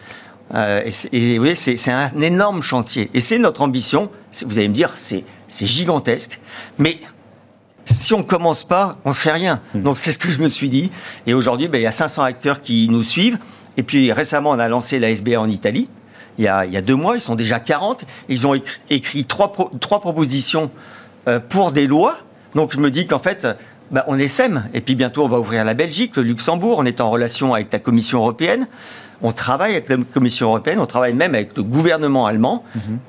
Euh, 0.53 0.89
et 1.11 1.33
vous 1.37 1.41
voyez, 1.43 1.55
c'est 1.55 1.91
un 1.91 2.11
énorme 2.21 2.61
chantier. 2.61 3.09
Et 3.13 3.21
c'est 3.21 3.39
notre 3.39 3.61
ambition. 3.61 4.09
Vous 4.45 4.57
allez 4.57 4.67
me 4.67 4.73
dire, 4.73 4.93
c'est 4.95 5.23
gigantesque. 5.65 6.39
Mais 6.77 6.97
si 7.85 8.13
on 8.13 8.19
ne 8.19 8.23
commence 8.23 8.63
pas, 8.63 8.97
on 9.05 9.09
ne 9.09 9.13
fait 9.15 9.31
rien. 9.31 9.59
Donc 9.73 9.97
c'est 9.97 10.11
ce 10.11 10.19
que 10.19 10.29
je 10.29 10.39
me 10.41 10.47
suis 10.47 10.69
dit. 10.69 10.91
Et 11.27 11.33
aujourd'hui, 11.33 11.67
ben, 11.67 11.79
il 11.79 11.83
y 11.83 11.87
a 11.87 11.91
500 11.91 12.23
acteurs 12.23 12.61
qui 12.61 12.87
nous 12.89 13.03
suivent. 13.03 13.37
Et 13.77 13.83
puis 13.83 14.11
récemment, 14.11 14.51
on 14.51 14.59
a 14.59 14.67
lancé 14.67 14.99
la 14.99 15.09
SBA 15.13 15.39
en 15.39 15.49
Italie. 15.49 15.89
Il 16.37 16.45
y 16.45 16.47
a, 16.47 16.65
il 16.65 16.71
y 16.73 16.77
a 16.77 16.81
deux 16.81 16.95
mois, 16.95 17.15
ils 17.15 17.21
sont 17.21 17.35
déjà 17.35 17.59
40. 17.59 18.05
Ils 18.29 18.45
ont 18.45 18.53
écrit, 18.53 18.79
écrit 18.89 19.25
trois, 19.25 19.51
pro- 19.53 19.71
trois 19.79 19.99
propositions 19.99 20.69
euh, 21.27 21.39
pour 21.39 21.71
des 21.71 21.87
lois. 21.87 22.17
Donc 22.55 22.71
je 22.73 22.79
me 22.79 22.91
dis 22.91 23.07
qu'en 23.07 23.19
fait, 23.19 23.47
ben, 23.91 24.03
on 24.07 24.17
essaime. 24.17 24.65
Et 24.73 24.81
puis 24.81 24.95
bientôt, 24.95 25.23
on 25.23 25.27
va 25.27 25.39
ouvrir 25.39 25.63
la 25.63 25.73
Belgique, 25.73 26.15
le 26.15 26.23
Luxembourg. 26.23 26.77
On 26.79 26.85
est 26.85 27.01
en 27.01 27.09
relation 27.09 27.53
avec 27.53 27.71
la 27.71 27.79
Commission 27.79 28.19
européenne. 28.19 28.67
On 29.21 29.31
travaille 29.31 29.71
avec 29.71 29.87
la 29.89 29.97
Commission 29.97 30.47
européenne, 30.47 30.79
on 30.79 30.85
travaille 30.85 31.13
même 31.13 31.35
avec 31.35 31.55
le 31.55 31.63
gouvernement 31.63 32.25
allemand 32.27 32.63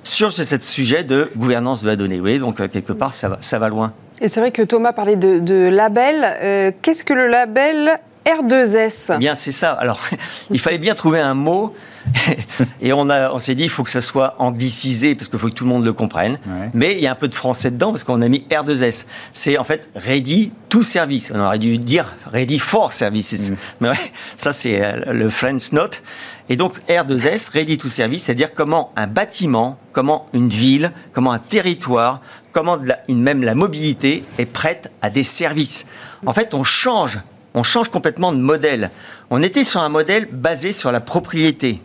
sur 0.05 0.31
ce 0.31 0.45
sujet 0.61 1.03
de 1.03 1.31
gouvernance 1.37 1.83
de 1.83 1.89
la 1.89 1.97
donnée. 1.97 2.15
Vous 2.17 2.21
voyez, 2.23 2.39
donc 2.39 2.61
euh, 2.61 2.69
quelque 2.69 2.93
part, 2.93 3.13
ça 3.13 3.29
va, 3.29 3.39
ça 3.41 3.59
va 3.59 3.69
loin. 3.69 3.91
Et 4.21 4.29
c'est 4.29 4.41
vrai 4.41 4.53
que 4.53 4.63
Thomas 4.63 4.93
parlait 4.93 5.17
de, 5.17 5.41
de 5.41 5.69
label. 5.69 6.25
Euh, 6.41 6.71
Qu'est-ce 6.81 7.05
que 7.05 7.13
le 7.13 7.27
label 7.27 7.99
R2S 8.25 9.15
Eh 9.17 9.19
bien, 9.19 9.35
c'est 9.35 9.53
ça. 9.53 9.73
Alors, 9.73 10.01
il 10.51 10.61
fallait 10.61 10.79
bien 10.79 10.95
trouver 10.95 11.21
un 11.21 11.35
mot. 11.35 11.75
Et 12.81 12.93
on, 12.93 13.09
a, 13.11 13.31
on 13.33 13.39
s'est 13.39 13.55
dit, 13.55 13.65
il 13.65 13.71
faut 13.71 13.83
que 13.85 13.91
ça 13.91 14.01
soit 14.01 14.35
anglicisé, 14.39 15.15
parce 15.15 15.29
qu'il 15.29 15.39
faut 15.39 15.49
que 15.49 15.53
tout 15.53 15.65
le 15.65 15.71
monde 15.71 15.85
le 15.85 15.93
comprenne. 15.93 16.39
Ouais. 16.47 16.71
Mais 16.75 16.93
il 16.95 17.01
y 17.01 17.07
a 17.07 17.13
un 17.13 17.17
peu 17.17 17.29
de 17.29 17.35
français 17.35 17.71
dedans, 17.71 17.91
parce 17.91 18.05
qu'on 18.05 18.21
a 18.23 18.29
mis 18.29 18.47
R2S. 18.51 19.05
C'est 19.35 19.59
en 19.59 19.65
fait 19.65 19.89
Ready 19.95 20.53
to 20.69 20.83
Service. 20.83 21.33
On 21.35 21.41
aurait 21.41 21.59
dû 21.59 21.79
dire 21.79 22.13
Ready 22.33 22.59
for 22.59 22.93
Services. 22.93 23.53
Mais 23.81 23.91
ouais, 23.91 24.13
ça, 24.37 24.53
c'est 24.53 24.85
euh, 24.85 25.13
le 25.13 25.29
French 25.31 25.73
Note. 25.73 26.03
Et 26.49 26.57
donc, 26.57 26.75
R2S, 26.89 27.51
Ready 27.53 27.77
to 27.77 27.89
Service, 27.89 28.23
c'est-à-dire 28.25 28.55
comment 28.55 28.93
un 28.97 29.09
bâtiment, 29.09 29.79
comment 29.93 30.29
une 30.33 30.49
ville, 30.49 30.93
comment 31.13 31.33
un 31.33 31.41
territoire, 31.41 32.21
comment 32.53 32.77
la- 32.77 33.01
une, 33.09 33.21
même 33.21 33.43
la 33.43 33.55
mobilité 33.57 34.23
est 34.39 34.47
prête 34.47 34.93
à 35.03 35.11
des 35.11 35.25
services. 35.25 35.87
En 36.25 36.33
fait, 36.33 36.55
on 36.55 36.63
change, 36.63 37.19
on 37.55 37.65
change 37.65 37.89
complètement 37.89 38.33
de 38.33 38.39
modèle. 38.39 38.91
On 39.29 39.43
était 39.43 39.65
sur 39.65 39.81
un 39.81 39.89
modèle 39.89 40.29
basé 40.31 40.71
sur 40.71 40.93
la 40.93 41.01
propriété. 41.01 41.83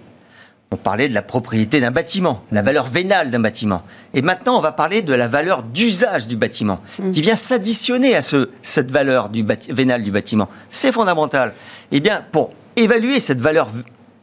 On 0.73 0.77
parlait 0.77 1.09
de 1.09 1.13
la 1.13 1.21
propriété 1.21 1.81
d'un 1.81 1.91
bâtiment, 1.91 2.45
la 2.51 2.61
valeur 2.61 2.85
vénale 2.85 3.29
d'un 3.29 3.41
bâtiment. 3.41 3.83
Et 4.13 4.21
maintenant, 4.21 4.57
on 4.57 4.61
va 4.61 4.71
parler 4.71 5.01
de 5.01 5.13
la 5.13 5.27
valeur 5.27 5.63
d'usage 5.63 6.27
du 6.27 6.37
bâtiment, 6.37 6.81
qui 7.13 7.21
vient 7.21 7.35
s'additionner 7.35 8.15
à 8.15 8.21
ce, 8.21 8.49
cette 8.63 8.89
valeur 8.89 9.27
du 9.27 9.45
vénale 9.69 10.01
du 10.01 10.11
bâtiment. 10.11 10.47
C'est 10.69 10.93
fondamental. 10.93 11.53
Eh 11.91 11.99
bien, 11.99 12.23
pour 12.31 12.51
évaluer 12.77 13.19
cette 13.19 13.41
valeur 13.41 13.69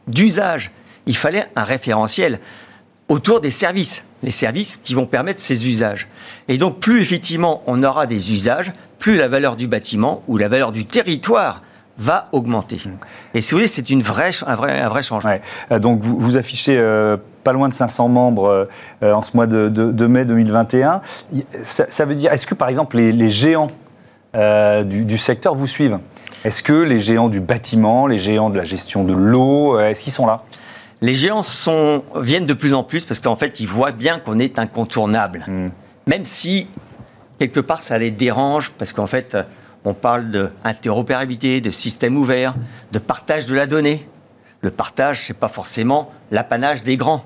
d'usage, 0.07 0.71
il 1.05 1.15
fallait 1.15 1.45
un 1.55 1.63
référentiel 1.63 2.39
autour 3.09 3.41
des 3.41 3.51
services, 3.51 4.03
les 4.23 4.31
services 4.31 4.77
qui 4.77 4.95
vont 4.95 5.05
permettre 5.05 5.41
ces 5.41 5.67
usages. 5.67 6.07
Et 6.47 6.57
donc, 6.57 6.79
plus 6.79 7.01
effectivement 7.01 7.61
on 7.67 7.83
aura 7.83 8.07
des 8.07 8.33
usages, 8.33 8.73
plus 8.97 9.17
la 9.17 9.27
valeur 9.27 9.55
du 9.55 9.67
bâtiment 9.67 10.23
ou 10.27 10.37
la 10.37 10.47
valeur 10.47 10.71
du 10.71 10.85
territoire 10.85 11.61
va 11.99 12.25
augmenter. 12.31 12.81
Et 13.33 13.41
si 13.41 13.51
vous 13.51 13.57
voulez, 13.57 13.67
c'est 13.67 13.89
une 13.89 14.01
vraie, 14.01 14.31
un, 14.47 14.55
vrai, 14.55 14.79
un 14.79 14.87
vrai 14.89 15.03
changement. 15.03 15.29
Ouais. 15.31 15.41
Euh, 15.71 15.79
donc 15.79 16.01
vous, 16.01 16.17
vous 16.19 16.37
affichez 16.37 16.77
euh, 16.79 17.17
pas 17.43 17.51
loin 17.53 17.67
de 17.69 17.73
500 17.73 18.07
membres 18.07 18.67
euh, 19.03 19.13
en 19.13 19.21
ce 19.21 19.35
mois 19.35 19.45
de, 19.47 19.69
de- 19.69 19.91
de 19.91 20.07
mai 20.07 20.25
2021. 20.25 21.01
Y- 21.33 21.43
Ça, 21.63 21.85
ça 21.89 22.05
veut 22.05 22.15
dire, 22.15 22.31
est-ce 22.31 22.47
que 22.47 22.55
par 22.55 22.69
exemple 22.69 22.97
les, 22.97 23.11
les 23.11 23.29
géants 23.29 23.67
euh, 24.35 24.83
du, 24.83 25.05
du 25.05 25.17
secteur 25.17 25.55
vous 25.55 25.67
suivent? 25.67 25.99
Est-ce 26.45 26.63
que 26.63 26.73
les 26.73 26.99
géants 26.99 27.27
du 27.27 27.41
bâtiment, 27.41 28.07
les 28.07 28.17
géants 28.17 28.49
de 28.49 28.57
la 28.57 28.63
gestion 28.63 29.03
de 29.03 29.13
l'eau, 29.13 29.77
est-ce 29.79 30.03
qu'ils 30.03 30.13
sont 30.13 30.25
là? 30.25 30.43
Les 31.01 31.13
géants 31.13 31.43
sont, 31.43 32.03
viennent 32.15 32.45
de 32.45 32.53
plus 32.53 32.73
en 32.73 32.83
plus 32.83 33.05
parce 33.05 33.19
qu'en 33.19 33.35
fait, 33.35 33.59
ils 33.59 33.67
voient 33.67 33.91
bien 33.91 34.19
qu'on 34.19 34.39
est 34.39 34.57
incontournable. 34.59 35.45
Même 36.07 36.25
si, 36.25 36.67
quelque 37.39 37.59
part, 37.59 37.81
ça 37.83 37.97
les 37.97 38.11
dérange 38.11 38.71
parce 38.71 38.93
qu'en 38.93 39.07
fait, 39.07 39.37
on 39.85 39.93
parle 39.93 40.31
d'interopérabilité, 40.31 41.61
de 41.61 41.71
système 41.71 42.17
ouvert, 42.17 42.55
de 42.91 42.99
partage 42.99 43.45
de 43.45 43.55
la 43.55 43.65
donnée. 43.65 44.07
Le 44.61 44.71
partage, 44.71 45.25
c'est 45.25 45.33
pas 45.33 45.47
forcément 45.47 46.11
l'apanage 46.31 46.83
des 46.83 46.97
grands. 46.97 47.23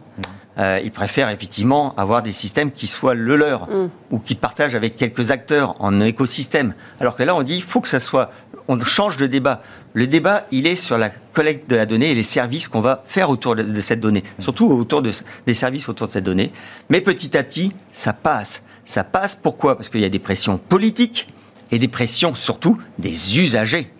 Euh, 0.60 0.80
ils 0.84 0.92
préfèrent 0.92 1.30
effectivement 1.30 1.96
avoir 1.96 2.22
des 2.22 2.32
systèmes 2.32 2.72
qui 2.72 2.86
soient 2.86 3.16
le 3.16 3.36
leur 3.36 3.68
ou 4.12 4.20
qui 4.20 4.36
partagent 4.36 4.76
avec 4.76 4.98
quelques 4.98 5.32
acteurs 5.32 5.76
en 5.80 6.00
écosystème. 6.00 6.76
Alors 7.00 7.16
que 7.16 7.24
là, 7.24 7.36
on 7.36 7.42
dit, 7.42 7.56
il 7.56 7.64
faut 7.64 7.82
que 7.82 7.88
ça 7.88 8.00
soit. 8.00 8.32
On 8.68 8.80
change 8.80 9.18
de 9.18 9.26
débat. 9.26 9.62
Le 9.94 10.06
débat, 10.06 10.46
il 10.52 10.68
est 10.68 10.76
sur 10.76 10.98
la 10.98 11.10
collecte 11.10 11.70
de 11.70 11.76
la 11.76 11.88
donnée 11.88 12.12
et 12.12 12.16
les 12.16 12.24
services 12.24 12.68
qu'on 12.68 12.82
va 12.82 13.04
faire 13.06 13.30
autour 13.32 13.56
de, 13.56 13.64
de 13.64 13.82
cette 13.82 14.00
donnée, 14.00 14.24
surtout 14.40 14.68
autour 14.68 15.02
de, 15.02 15.12
des 15.46 15.54
services 15.56 15.90
autour 15.90 16.08
de 16.08 16.12
cette 16.12 16.24
donnée. 16.24 16.52
Mais 16.90 17.02
petit 17.02 17.36
à 17.36 17.44
petit, 17.44 17.74
ça 17.92 18.14
passe. 18.14 18.64
Ça 18.86 19.04
passe 19.04 19.36
pourquoi? 19.36 19.76
Parce 19.76 19.90
qu'il 19.90 20.02
y 20.02 20.06
a 20.06 20.10
des 20.10 20.20
pressions 20.20 20.58
politiques 20.60 21.28
et 21.72 21.80
des 21.80 21.88
pressions 21.88 22.36
surtout 22.36 22.78
des 23.00 23.40
usagers. 23.40 23.92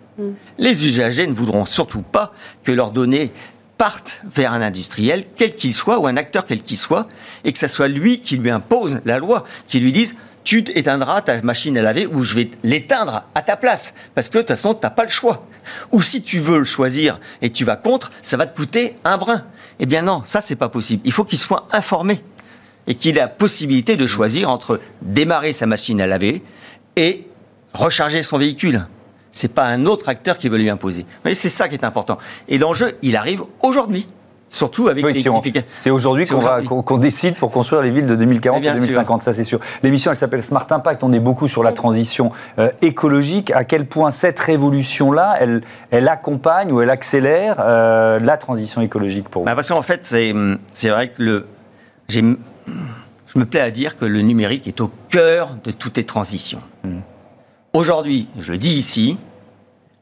Les 0.58 0.86
usagers 0.86 1.26
ne 1.26 1.34
voudront 1.34 1.66
surtout 1.66 2.02
pas 2.02 2.32
que 2.62 2.70
leurs 2.70 2.92
données 2.92 3.32
partent 3.78 4.22
vers 4.32 4.52
un 4.52 4.62
industriel, 4.62 5.24
quel 5.36 5.56
qu'il 5.56 5.74
soit, 5.74 5.98
ou 5.98 6.06
un 6.06 6.16
acteur 6.16 6.46
quel 6.46 6.62
qu'il 6.62 6.78
soit, 6.78 7.08
et 7.44 7.52
que 7.52 7.58
ce 7.58 7.66
soit 7.66 7.88
lui 7.88 8.20
qui 8.20 8.36
lui 8.36 8.50
impose 8.50 9.00
la 9.04 9.18
loi, 9.18 9.44
qui 9.66 9.80
lui 9.80 9.90
dise 9.90 10.14
tu 10.44 10.58
éteindras 10.74 11.22
ta 11.22 11.40
machine 11.40 11.76
à 11.78 11.82
laver 11.82 12.06
ou 12.06 12.22
je 12.22 12.34
vais 12.34 12.50
l'éteindre 12.62 13.24
à 13.34 13.40
ta 13.40 13.56
place. 13.56 13.94
Parce 14.14 14.28
que 14.28 14.34
de 14.34 14.42
toute 14.42 14.48
façon, 14.48 14.74
tu 14.74 14.80
n'as 14.82 14.90
pas 14.90 15.04
le 15.04 15.10
choix. 15.10 15.46
Ou 15.90 16.02
si 16.02 16.22
tu 16.22 16.38
veux 16.38 16.58
le 16.58 16.66
choisir 16.66 17.18
et 17.40 17.50
tu 17.50 17.64
vas 17.64 17.76
contre, 17.76 18.12
ça 18.22 18.36
va 18.36 18.44
te 18.44 18.54
coûter 18.54 18.94
un 19.04 19.16
brin. 19.16 19.44
Eh 19.80 19.86
bien 19.86 20.02
non, 20.02 20.22
ça, 20.26 20.42
c'est 20.42 20.54
pas 20.54 20.68
possible. 20.68 21.00
Il 21.06 21.12
faut 21.12 21.24
qu'il 21.24 21.38
soit 21.38 21.66
informé 21.72 22.22
et 22.86 22.94
qu'il 22.94 23.16
ait 23.16 23.20
la 23.20 23.28
possibilité 23.28 23.96
de 23.96 24.06
choisir 24.06 24.50
entre 24.50 24.80
démarrer 25.00 25.54
sa 25.54 25.64
machine 25.64 26.00
à 26.02 26.06
laver 26.06 26.42
et 26.96 27.26
recharger 27.74 28.22
son 28.22 28.38
véhicule. 28.38 28.86
C'est 29.32 29.48
pas 29.52 29.64
un 29.66 29.86
autre 29.86 30.08
acteur 30.08 30.38
qui 30.38 30.48
veut 30.48 30.58
lui 30.58 30.70
imposer. 30.70 31.06
Voyez, 31.22 31.34
c'est 31.34 31.48
ça 31.48 31.68
qui 31.68 31.74
est 31.74 31.84
important. 31.84 32.18
Et 32.48 32.56
l'enjeu, 32.58 32.92
il 33.02 33.16
arrive 33.16 33.42
aujourd'hui, 33.62 34.06
surtout 34.48 34.86
avec 34.86 35.04
Oui, 35.04 35.10
on- 35.10 35.14
l'électrification. 35.14 35.68
C'est 35.74 35.90
aujourd'hui 35.90 36.24
qu'on 36.24 36.34
va- 36.38 36.38
aujourd'hui. 36.38 36.68
qu'on 36.68 36.82
qu'on 36.82 36.98
décide 36.98 37.34
pour 37.34 37.50
construire 37.50 37.82
les 37.82 37.90
villes 37.90 38.06
de 38.06 38.14
2040 38.14 38.60
Mais 38.62 38.68
et 38.68 38.70
bien 38.70 38.80
2050, 38.80 39.22
ça 39.24 39.32
c'est 39.32 39.42
sûr. 39.42 39.58
L'émission, 39.82 40.12
elle 40.12 40.16
s'appelle 40.16 40.44
Smart 40.44 40.68
Impact. 40.70 41.02
On 41.02 41.12
est 41.12 41.18
beaucoup 41.18 41.48
sur 41.48 41.64
la 41.64 41.72
transition 41.72 42.30
euh, 42.60 42.70
écologique. 42.80 43.50
À 43.50 43.64
quel 43.64 43.86
point 43.86 44.12
cette 44.12 44.38
révolution-là, 44.38 45.34
elle, 45.40 45.62
elle 45.90 46.06
accompagne 46.06 46.70
ou 46.70 46.80
elle 46.80 46.90
accélère 46.90 47.56
euh, 47.58 48.20
la 48.20 48.36
transition 48.36 48.82
écologique 48.82 49.28
pour 49.28 49.42
vous? 49.42 49.46
Bah, 49.46 49.56
parce 49.56 49.68
qu'en 49.70 49.82
fait, 49.82 50.00
c'est 50.06 50.32
c'est 50.72 50.90
vrai 50.90 51.08
que 51.08 51.20
le, 51.24 51.46
j'ai- 52.08 52.22
je 52.22 53.38
me 53.40 53.46
plais 53.46 53.60
à 53.60 53.72
dire 53.72 53.96
que 53.96 54.04
le 54.04 54.20
numérique 54.20 54.68
est 54.68 54.80
au 54.80 54.92
cœur 55.08 55.48
de 55.64 55.72
toutes 55.72 55.96
les 55.96 56.04
transitions. 56.04 56.60
Aujourd'hui, 57.74 58.28
je 58.38 58.52
le 58.52 58.58
dis 58.58 58.76
ici, 58.76 59.16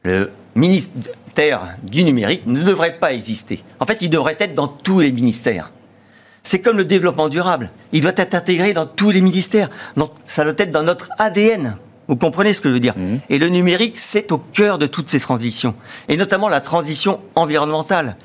le 0.03 0.29
ministère 0.53 1.75
du 1.81 2.03
numérique 2.03 2.45
ne 2.45 2.61
devrait 2.61 2.99
pas 2.99 3.13
exister. 3.13 3.63
En 3.79 3.87
fait, 3.87 4.03
il 4.03 4.11
devrait 4.11 4.37
être 4.39 4.53
dans 4.53 4.67
tous 4.67 4.99
les 4.99 5.11
ministères. 5.11 5.71
C'est 6.43 6.59
comme 6.59 6.77
le 6.77 6.85
développement 6.85 7.29
durable. 7.29 7.71
Il 7.91 8.01
doit 8.01 8.11
être 8.15 8.35
intégré 8.35 8.73
dans 8.73 8.85
tous 8.85 9.09
les 9.09 9.21
ministères. 9.21 9.71
Donc, 9.97 10.11
ça 10.27 10.43
doit 10.43 10.53
être 10.55 10.71
dans 10.71 10.83
notre 10.83 11.09
ADN. 11.17 11.77
Vous 12.07 12.15
comprenez 12.15 12.53
ce 12.53 12.61
que 12.61 12.69
je 12.69 12.75
veux 12.75 12.79
dire 12.79 12.93
mmh. 12.95 13.15
Et 13.29 13.39
le 13.39 13.49
numérique, 13.49 13.97
c'est 13.97 14.31
au 14.31 14.37
cœur 14.37 14.77
de 14.77 14.85
toutes 14.85 15.09
ces 15.09 15.19
transitions, 15.19 15.73
et 16.09 16.15
notamment 16.15 16.49
la 16.49 16.61
transition 16.61 17.21
environnementale. 17.33 18.17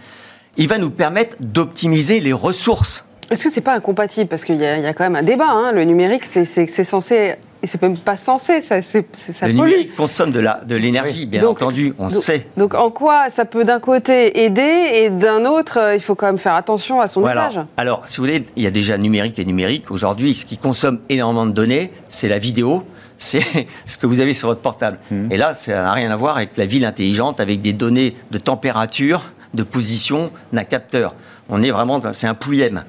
Il 0.58 0.68
va 0.68 0.76
nous 0.76 0.90
permettre 0.90 1.38
d'optimiser 1.40 2.20
les 2.20 2.34
ressources. 2.34 3.06
Est-ce 3.30 3.44
que 3.44 3.50
c'est 3.50 3.60
pas 3.60 3.74
incompatible? 3.74 4.28
Parce 4.28 4.44
qu'il 4.44 4.56
y, 4.56 4.64
a 4.64 4.92
quand 4.94 5.04
même 5.04 5.16
un 5.16 5.22
débat. 5.22 5.50
Hein. 5.50 5.72
Le 5.72 5.84
numérique, 5.84 6.24
c'est 6.24 6.84
censé 6.84 7.36
et 7.62 7.66
c'est 7.66 7.82
même 7.82 7.98
pas 7.98 8.16
censé, 8.16 8.62
ça, 8.62 8.80
ça 8.82 9.46
le 9.46 9.52
numérique 9.52 9.96
consomme 9.96 10.30
de 10.30 10.76
l'énergie, 10.76 11.26
de 11.26 11.30
bien 11.30 11.44
entendu, 11.44 11.92
on 11.98 12.08
sait. 12.08 12.46
Donc 12.56 12.74
en 12.74 12.90
quoi 12.90 13.30
ça 13.30 13.44
peut 13.44 13.64
d'un 13.64 13.80
côté 13.80 14.44
aider 14.44 14.90
et 14.94 15.10
d'un 15.10 15.44
autre, 15.44 15.78
euh, 15.78 15.94
il 15.96 16.00
faut 16.00 16.14
quand 16.14 16.26
même 16.26 16.38
faire 16.38 16.54
attention 16.54 17.00
à 17.00 17.08
son 17.08 17.22
usage? 17.22 17.58
Alors, 17.76 18.06
si 18.06 18.18
vous 18.18 18.24
voulez, 18.24 18.44
il 18.54 18.62
y 18.62 18.66
a 18.66 18.70
déjà 18.70 18.96
numérique 18.96 19.38
et 19.38 19.44
numérique. 19.44 19.90
Aujourd'hui, 19.90 20.34
ce 20.34 20.46
qui 20.46 20.56
consomme 20.56 21.00
énormément 21.08 21.46
de 21.46 21.52
données, 21.52 21.92
c'est 22.08 22.28
la 22.28 22.38
vidéo, 22.38 22.84
c'est 23.18 23.42
ce 23.86 23.98
que 23.98 24.06
vous 24.06 24.20
avez 24.20 24.34
sur 24.34 24.48
votre 24.48 24.60
portable. 24.60 24.98
Mmh. 25.10 25.32
Et 25.32 25.36
là, 25.36 25.52
ça 25.52 25.72
n'a 25.72 25.92
rien 25.92 26.10
à 26.12 26.16
voir 26.16 26.36
avec 26.36 26.56
la 26.56 26.66
ville 26.66 26.84
intelligente, 26.84 27.40
avec 27.40 27.60
des 27.60 27.72
données 27.72 28.14
de 28.30 28.38
température, 28.38 29.24
de 29.54 29.64
position 29.64 30.30
d'un 30.52 30.64
capteur. 30.64 31.14
On 31.48 31.62
est 31.62 31.70
vraiment, 31.70 32.00
c'est 32.12 32.26
un 32.26 32.34
pouillème. 32.34 32.84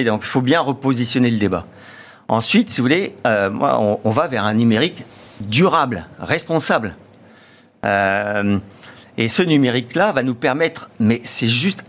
Donc 0.00 0.22
il 0.24 0.28
faut 0.28 0.40
bien 0.40 0.60
repositionner 0.60 1.30
le 1.30 1.38
débat. 1.38 1.66
Ensuite, 2.28 2.70
si 2.70 2.80
vous 2.80 2.86
voulez, 2.86 3.14
euh, 3.26 3.50
on, 4.04 4.10
va 4.10 4.26
vers 4.26 4.44
un 4.44 4.54
numérique 4.54 5.04
durable, 5.40 6.06
responsable. 6.18 6.96
Euh, 7.84 8.58
et 9.18 9.28
ce 9.28 9.42
numérique-là 9.42 10.12
va 10.12 10.22
nous 10.22 10.34
permettre, 10.34 10.88
mais 10.98 11.20
c'est 11.24 11.48
juste 11.48 11.84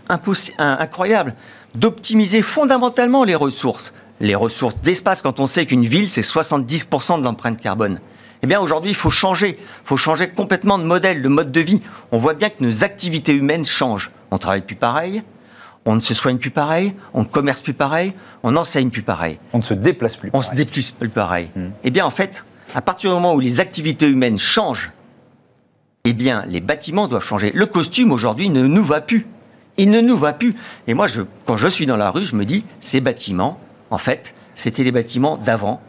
incroyable, 0.58 1.34
d'optimiser 1.74 2.42
fondamentalement 2.42 3.24
les 3.24 3.34
ressources. 3.34 3.94
Les 4.20 4.34
ressources 4.34 4.76
d'espace, 4.82 5.22
quand 5.22 5.40
on 5.40 5.46
sait 5.46 5.64
qu'une 5.66 5.86
ville, 5.86 6.08
c'est 6.08 6.20
70% 6.20 7.18
de 7.18 7.24
l'empreinte 7.24 7.60
carbone. 7.60 8.00
Eh 8.42 8.46
bien, 8.46 8.60
aujourd'hui, 8.60 8.90
il 8.90 8.96
faut 8.96 9.10
changer. 9.10 9.56
Il 9.58 9.86
faut 9.86 9.96
changer 9.96 10.28
complètement 10.28 10.78
de 10.78 10.84
modèle, 10.84 11.22
de 11.22 11.28
mode 11.28 11.50
de 11.50 11.60
vie. 11.60 11.80
On 12.12 12.18
voit 12.18 12.34
bien 12.34 12.50
que 12.50 12.62
nos 12.62 12.84
activités 12.84 13.32
humaines 13.32 13.64
changent. 13.64 14.10
On 14.30 14.36
travaille 14.36 14.60
plus 14.60 14.76
pareil, 14.76 15.22
on 15.86 15.96
ne 15.96 16.00
se 16.00 16.14
soigne 16.14 16.38
plus 16.38 16.50
pareil, 16.50 16.94
on 17.12 17.20
ne 17.20 17.26
commerce 17.26 17.62
plus 17.62 17.74
pareil, 17.74 18.14
on 18.42 18.52
n'enseigne 18.52 18.90
plus 18.90 19.02
pareil. 19.02 19.38
On 19.52 19.58
ne 19.58 19.62
se 19.62 19.74
déplace 19.74 20.16
plus. 20.16 20.30
On 20.32 20.42
se 20.42 20.54
déplace 20.54 20.90
plus 20.90 21.08
pareil. 21.08 21.50
Hmm. 21.54 21.70
Eh 21.82 21.90
bien, 21.90 22.06
en 22.06 22.10
fait, 22.10 22.44
à 22.74 22.82
partir 22.82 23.10
du 23.10 23.14
moment 23.14 23.34
où 23.34 23.40
les 23.40 23.60
activités 23.60 24.08
humaines 24.08 24.38
changent, 24.38 24.92
eh 26.04 26.12
bien, 26.12 26.44
les 26.46 26.60
bâtiments 26.60 27.08
doivent 27.08 27.24
changer. 27.24 27.50
Le 27.54 27.66
costume, 27.66 28.12
aujourd'hui, 28.12 28.50
ne 28.50 28.66
nous 28.66 28.84
va 28.84 29.00
plus. 29.00 29.26
Il 29.76 29.90
ne 29.90 30.00
nous 30.00 30.16
va 30.16 30.32
plus. 30.32 30.54
Et 30.86 30.94
moi, 30.94 31.06
je, 31.06 31.22
quand 31.46 31.56
je 31.56 31.68
suis 31.68 31.86
dans 31.86 31.96
la 31.96 32.10
rue, 32.10 32.24
je 32.24 32.36
me 32.36 32.44
dis, 32.44 32.64
ces 32.80 33.00
bâtiments, 33.00 33.58
en 33.90 33.98
fait, 33.98 34.34
c'était 34.54 34.84
les 34.84 34.92
bâtiments 34.92 35.36
d'avant 35.36 35.80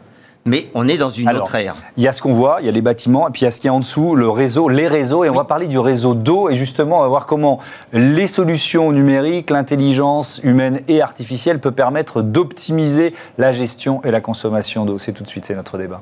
mais 0.46 0.68
on 0.74 0.88
est 0.88 0.96
dans 0.96 1.10
une 1.10 1.28
autre 1.28 1.54
ère. 1.56 1.74
Il 1.96 2.02
y 2.02 2.08
a 2.08 2.12
ce 2.12 2.22
qu'on 2.22 2.32
voit, 2.32 2.58
il 2.60 2.66
y 2.66 2.68
a 2.68 2.72
les 2.72 2.80
bâtiments, 2.80 3.28
et 3.28 3.30
puis 3.32 3.42
il 3.42 3.44
y 3.44 3.48
a 3.48 3.50
ce 3.50 3.60
qu'il 3.60 3.68
y 3.68 3.70
a 3.70 3.74
en 3.74 3.80
dessous, 3.80 4.14
le 4.14 4.30
réseau, 4.30 4.68
les 4.68 4.88
réseaux, 4.88 5.24
et 5.24 5.28
on 5.28 5.34
va 5.34 5.44
parler 5.44 5.66
du 5.66 5.78
réseau 5.78 6.14
d'eau, 6.14 6.48
et 6.48 6.54
justement, 6.54 7.00
on 7.00 7.02
va 7.02 7.08
voir 7.08 7.26
comment 7.26 7.58
les 7.92 8.26
solutions 8.26 8.92
numériques, 8.92 9.50
l'intelligence 9.50 10.40
humaine 10.42 10.80
et 10.88 11.02
artificielle 11.02 11.60
peut 11.60 11.72
permettre 11.72 12.22
d'optimiser 12.22 13.12
la 13.36 13.52
gestion 13.52 14.00
et 14.04 14.10
la 14.10 14.20
consommation 14.20 14.84
d'eau. 14.84 14.98
C'est 14.98 15.12
tout 15.12 15.24
de 15.24 15.28
suite, 15.28 15.44
c'est 15.44 15.56
notre 15.56 15.78
débat. 15.78 16.00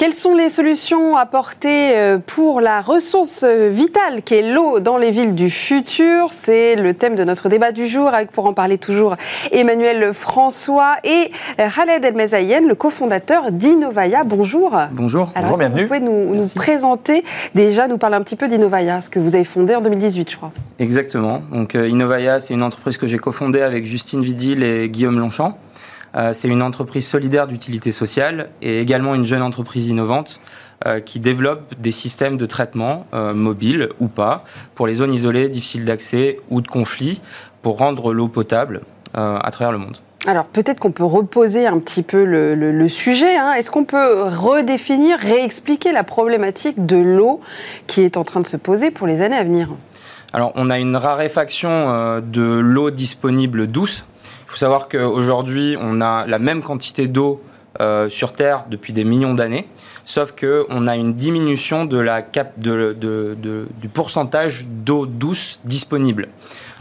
Quelles 0.00 0.14
sont 0.14 0.34
les 0.34 0.48
solutions 0.48 1.18
apportées 1.18 1.94
euh, 1.94 2.16
pour 2.16 2.62
la 2.62 2.80
ressource 2.80 3.44
vitale 3.44 4.22
qui 4.22 4.36
est 4.36 4.54
l'eau 4.54 4.80
dans 4.80 4.96
les 4.96 5.10
villes 5.10 5.34
du 5.34 5.50
futur? 5.50 6.32
C'est 6.32 6.74
le 6.74 6.94
thème 6.94 7.16
de 7.16 7.22
notre 7.22 7.50
débat 7.50 7.70
du 7.70 7.86
jour 7.86 8.08
avec 8.08 8.30
pour 8.30 8.46
en 8.46 8.54
parler 8.54 8.78
toujours 8.78 9.16
Emmanuel 9.52 10.14
François 10.14 10.94
et 11.04 11.30
Khaled 11.58 12.02
El 12.02 12.66
le 12.66 12.74
cofondateur 12.74 13.52
d'Innovaya. 13.52 14.24
Bonjour. 14.24 14.74
Bonjour. 14.92 15.30
Alors, 15.34 15.58
bienvenue. 15.58 15.82
Vous 15.82 15.88
pouvez 15.88 16.00
nous, 16.00 16.34
nous, 16.34 16.48
présenter? 16.54 17.22
Déjà, 17.54 17.86
nous 17.86 17.98
parler 17.98 18.16
un 18.16 18.22
petit 18.22 18.36
peu 18.36 18.48
d'Innovaya, 18.48 19.02
ce 19.02 19.10
que 19.10 19.18
vous 19.18 19.34
avez 19.34 19.44
fondé 19.44 19.74
en 19.74 19.82
2018, 19.82 20.30
je 20.30 20.36
crois. 20.38 20.52
Exactement. 20.78 21.42
Donc 21.52 21.74
euh, 21.74 21.86
Innovaya, 21.86 22.40
c'est 22.40 22.54
une 22.54 22.62
entreprise 22.62 22.96
que 22.96 23.06
j'ai 23.06 23.18
cofondée 23.18 23.60
avec 23.60 23.84
Justine 23.84 24.22
Vidil 24.22 24.64
et 24.64 24.88
Guillaume 24.88 25.18
Longchamp. 25.18 25.58
Euh, 26.16 26.32
c'est 26.32 26.48
une 26.48 26.62
entreprise 26.62 27.06
solidaire 27.06 27.46
d'utilité 27.46 27.92
sociale 27.92 28.50
et 28.62 28.80
également 28.80 29.14
une 29.14 29.24
jeune 29.24 29.42
entreprise 29.42 29.88
innovante 29.88 30.40
euh, 30.86 31.00
qui 31.00 31.20
développe 31.20 31.74
des 31.78 31.92
systèmes 31.92 32.36
de 32.36 32.46
traitement 32.46 33.06
euh, 33.14 33.32
mobiles 33.32 33.90
ou 34.00 34.08
pas 34.08 34.44
pour 34.74 34.86
les 34.86 34.96
zones 34.96 35.12
isolées, 35.12 35.48
difficiles 35.48 35.84
d'accès 35.84 36.38
ou 36.50 36.60
de 36.60 36.68
conflit 36.68 37.20
pour 37.62 37.78
rendre 37.78 38.12
l'eau 38.12 38.28
potable 38.28 38.80
à 39.12 39.50
travers 39.50 39.72
le 39.72 39.78
monde. 39.78 39.96
Alors 40.26 40.44
peut-être 40.44 40.78
qu'on 40.78 40.92
peut 40.92 41.04
reposer 41.04 41.66
un 41.66 41.80
petit 41.80 42.04
peu 42.04 42.22
le, 42.24 42.88
sujet. 42.88 43.36
Hein. 43.36 43.54
Est-ce 43.54 43.72
qu'on 43.72 43.84
peut 43.84 44.22
redéfinir, 44.22 45.18
réexpliquer 45.18 45.90
la 45.90 46.04
problématique 46.04 46.86
de 46.86 46.96
l'eau 46.96 47.40
qui 47.88 48.02
est 48.02 48.16
en 48.16 48.22
train 48.22 48.38
de 48.38 48.46
se 48.46 48.56
poser 48.56 48.92
pour 48.92 49.08
les 49.08 49.20
années 49.20 49.36
à 49.36 49.42
venir? 49.42 49.68
Alors, 50.32 50.52
on 50.54 50.70
a 50.70 50.78
une 50.78 50.94
raréfaction 50.94 52.20
de 52.20 52.60
l'eau 52.60 52.92
disponible 52.92 53.66
douce, 53.66 54.04
il 54.50 54.54
faut 54.54 54.58
savoir 54.58 54.88
qu'aujourd'hui, 54.88 55.76
on 55.80 56.00
a 56.00 56.26
la 56.26 56.40
même 56.40 56.60
quantité 56.60 57.06
d'eau 57.06 57.40
euh, 57.80 58.08
sur 58.08 58.32
Terre 58.32 58.64
depuis 58.68 58.92
des 58.92 59.04
millions 59.04 59.32
d'années, 59.32 59.68
sauf 60.04 60.32
qu'on 60.32 60.88
a 60.88 60.96
une 60.96 61.14
diminution 61.14 61.84
de 61.84 61.98
la 61.98 62.20
cap 62.20 62.58
de, 62.58 62.96
du 63.80 63.88
pourcentage 63.88 64.66
d'eau 64.66 65.06
douce 65.06 65.60
disponible. 65.64 66.26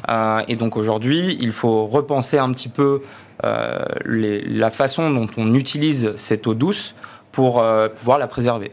Euh, 0.10 0.42
et 0.48 0.56
donc 0.56 0.78
aujourd'hui, 0.78 1.38
il 1.40 1.52
faut 1.52 1.86
repenser 1.86 2.40
un 2.40 2.52
petit 2.54 2.70
peu 2.70 3.04
euh, 3.46 3.78
la 4.04 4.72
façon 4.72 5.12
dont 5.12 5.28
on 5.38 5.54
utilise 5.54 6.14
cette 6.18 6.48
eau 6.48 6.56
douce 6.56 6.96
pour 7.32 7.64
pouvoir 7.96 8.18
la 8.18 8.26
préserver. 8.26 8.72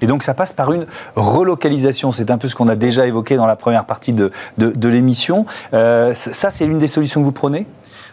Et 0.00 0.06
donc 0.06 0.22
ça 0.22 0.32
passe 0.32 0.54
par 0.54 0.72
une 0.72 0.86
relocalisation. 1.14 2.10
C'est 2.10 2.30
un 2.30 2.38
peu 2.38 2.48
ce 2.48 2.54
qu'on 2.54 2.68
a 2.68 2.74
déjà 2.74 3.06
évoqué 3.06 3.36
dans 3.36 3.46
la 3.46 3.56
première 3.56 3.84
partie 3.84 4.14
de, 4.14 4.32
de 4.56 4.88
l'émission. 4.88 5.44
ça, 5.72 6.50
c'est 6.50 6.64
une 6.64 6.78
des 6.78 6.88
solutions 6.88 7.20
que 7.20 7.26
vous 7.26 7.32
prenez? 7.32 7.66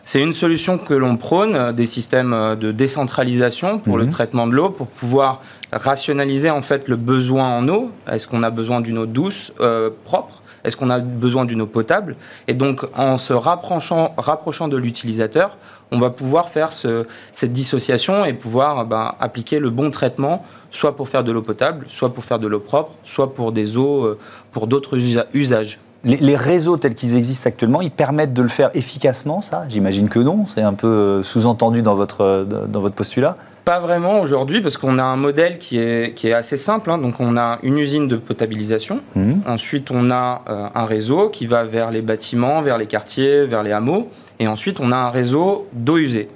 C'est 0.03 0.21
une 0.21 0.33
solution 0.33 0.77
que 0.77 0.93
l'on 0.93 1.15
prône, 1.17 1.55
euh, 1.55 1.71
des 1.71 1.85
systèmes 1.85 2.33
euh, 2.33 2.55
de 2.55 2.71
décentralisation 2.71 3.79
pour 3.79 3.97
le 3.97 4.05
mhm. 4.05 4.11
traitement 4.11 4.47
de 4.47 4.53
l'eau, 4.53 4.69
pour 4.69 4.87
pouvoir 4.87 5.41
rationaliser 5.71 6.49
en 6.49 6.61
fait 6.61 6.87
le 6.87 6.95
besoin 6.95 7.47
en 7.57 7.67
eau. 7.67 7.91
Est-ce 8.11 8.27
qu'on 8.27 8.43
a 8.43 8.49
besoin 8.49 8.81
d'une 8.81 8.97
eau 8.97 9.05
douce, 9.05 9.53
euh, 9.59 9.89
propre? 10.05 10.41
Est-ce 10.63 10.77
qu'on 10.77 10.89
a 10.89 10.99
besoin 10.99 11.45
d'une 11.45 11.61
eau 11.61 11.67
potable? 11.67 12.15
Et 12.47 12.53
donc, 12.53 12.85
en 12.95 13.17
se 13.17 13.33
rapprochant, 13.33 14.13
rapprochant 14.17 14.67
de 14.67 14.77
l'utilisateur, 14.77 15.57
on 15.91 15.99
va 15.99 16.11
pouvoir 16.11 16.49
faire 16.49 16.71
ce, 16.71 17.07
cette 17.33 17.51
dissociation 17.51 18.25
et 18.25 18.33
pouvoir 18.33 18.85
ben, 18.85 19.15
appliquer 19.19 19.59
le 19.59 19.71
bon 19.71 19.89
traitement, 19.89 20.45
soit 20.69 20.95
pour 20.95 21.09
faire 21.09 21.23
de 21.23 21.31
l'eau 21.31 21.41
potable, 21.41 21.87
soit 21.89 22.13
pour 22.13 22.23
faire 22.23 22.37
de 22.37 22.47
l'eau 22.47 22.59
propre, 22.59 22.93
soit 23.03 23.33
pour 23.33 23.51
des 23.51 23.75
eaux, 23.75 24.15
pour 24.51 24.67
d'autres 24.67 24.97
usages 25.33 25.79
les, 26.03 26.35
réseaux 26.35 26.77
tels 26.77 26.95
qu'ils 26.95 27.15
existent 27.15 27.47
actuellement, 27.47 27.81
ils 27.81 27.91
permettent 27.91 28.33
de 28.33 28.41
le 28.41 28.47
faire 28.47 28.71
efficacement, 28.73 29.41
ça 29.41 29.65
J'imagine 29.69 30.09
que 30.09 30.19
non. 30.19 30.45
C'est 30.47 30.61
un 30.61 30.73
peu 30.73 30.87
euh, 30.87 31.23
sous-entendu 31.23 31.81
dans 31.81 31.95
votre, 31.95 32.21
euh, 32.21 32.43
dans 32.43 32.79
votre 32.79 32.95
postulat 32.95 33.37
Pas 33.65 33.79
vraiment 33.79 34.19
aujourd'hui, 34.19 34.61
parce 34.61 34.77
qu'on 34.77 34.97
a 34.97 35.03
un 35.03 35.15
modèle 35.15 35.59
qui 35.59 35.77
est, 35.77 36.15
qui 36.15 36.27
est 36.27 36.33
assez 36.33 36.57
simple. 36.57 36.89
Hein. 36.89 36.97
Donc, 36.97 37.19
on 37.19 37.37
a 37.37 37.59
une 37.61 37.77
usine 37.77 38.07
de 38.07 38.15
potabilisation. 38.15 39.01
Mmh. 39.15 39.33
Ensuite, 39.45 39.91
on 39.91 40.09
a 40.09 40.41
euh, 40.49 40.67
un 40.73 40.85
réseau 40.85 41.29
qui 41.29 41.45
va 41.45 41.63
vers 41.63 41.91
les 41.91 42.01
bâtiments, 42.01 42.61
vers 42.61 42.79
les 42.79 42.87
quartiers, 42.87 43.45
vers 43.45 43.61
les 43.61 43.71
hameaux. 43.71 44.09
Et 44.39 44.47
ensuite, 44.47 44.79
on 44.79 44.91
a 44.91 44.97
un 44.97 45.11
réseau 45.11 45.67
d'eau 45.73 45.97
usée. 45.97 46.29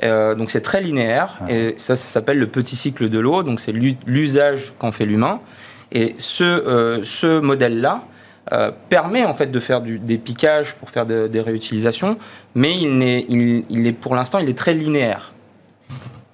donc, 0.00 0.50
c'est 0.50 0.60
très 0.60 0.80
linéaire. 0.80 1.40
Et 1.48 1.74
ça, 1.76 1.96
ça 1.96 2.06
s'appelle 2.06 2.38
le 2.38 2.46
petit 2.46 2.76
cycle 2.76 3.08
de 3.08 3.18
l'eau. 3.18 3.42
Donc, 3.42 3.58
c'est 3.58 3.72
l'usage 3.72 4.72
qu'en 4.78 4.92
fait 4.92 5.06
l'humain. 5.06 5.40
Et 5.90 6.14
ce, 6.18 7.00
ce 7.02 7.40
modèle-là, 7.40 8.04
euh, 8.52 8.70
permet 8.88 9.26
en 9.26 9.34
fait 9.34 9.48
de 9.48 9.60
faire 9.60 9.82
des 9.82 10.16
piquages 10.16 10.74
pour 10.76 10.88
faire 10.88 11.04
des 11.04 11.40
réutilisations, 11.40 12.16
mais 12.54 12.74
il 12.78 13.02
est, 13.02 13.26
il, 13.28 13.86
est 13.86 13.92
pour 13.92 14.14
l'instant 14.14 14.38
il 14.38 14.48
est 14.48 14.56
très 14.56 14.72
linéaire. 14.72 15.34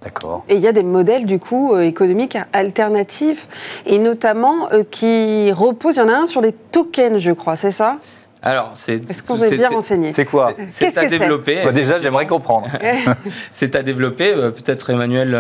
D'accord. 0.01 0.45
Et 0.49 0.55
il 0.55 0.61
y 0.61 0.69
a 0.69 0.73
des 0.73 0.85
modèles 0.85 1.27
du 1.27 1.41
coup 1.41 1.75
euh, 1.75 1.81
économiques 1.81 2.39
alternatifs 2.53 3.83
et 3.87 3.99
notamment 3.99 4.71
euh, 4.73 4.85
qui 4.89 5.51
reposent. 5.51 5.97
Il 5.97 6.01
y 6.01 6.03
en 6.03 6.09
a 6.09 6.15
un 6.15 6.27
sur 6.27 6.41
des 6.41 6.53
tokens, 6.53 7.19
je 7.19 7.33
crois, 7.33 7.57
c'est 7.57 7.73
ça? 7.73 7.97
Alors, 8.43 8.73
c'est. 8.75 9.11
Est-ce 9.11 9.23
qu'on 9.23 9.43
est 9.43 9.57
bien 9.57 9.71
renseigné? 9.71 10.13
C'est 10.13 10.27
quoi? 10.27 10.53
C'est 10.69 10.97
à 10.97 11.07
développer. 11.07 11.65
Bah, 11.65 11.73
déjà, 11.73 11.99
j'aimerais 11.99 12.27
comprendre. 12.27 12.69
c'est 13.51 13.75
à 13.75 13.83
développer. 13.83 14.35
Peut-être 14.35 14.91
Emmanuel 14.91 15.37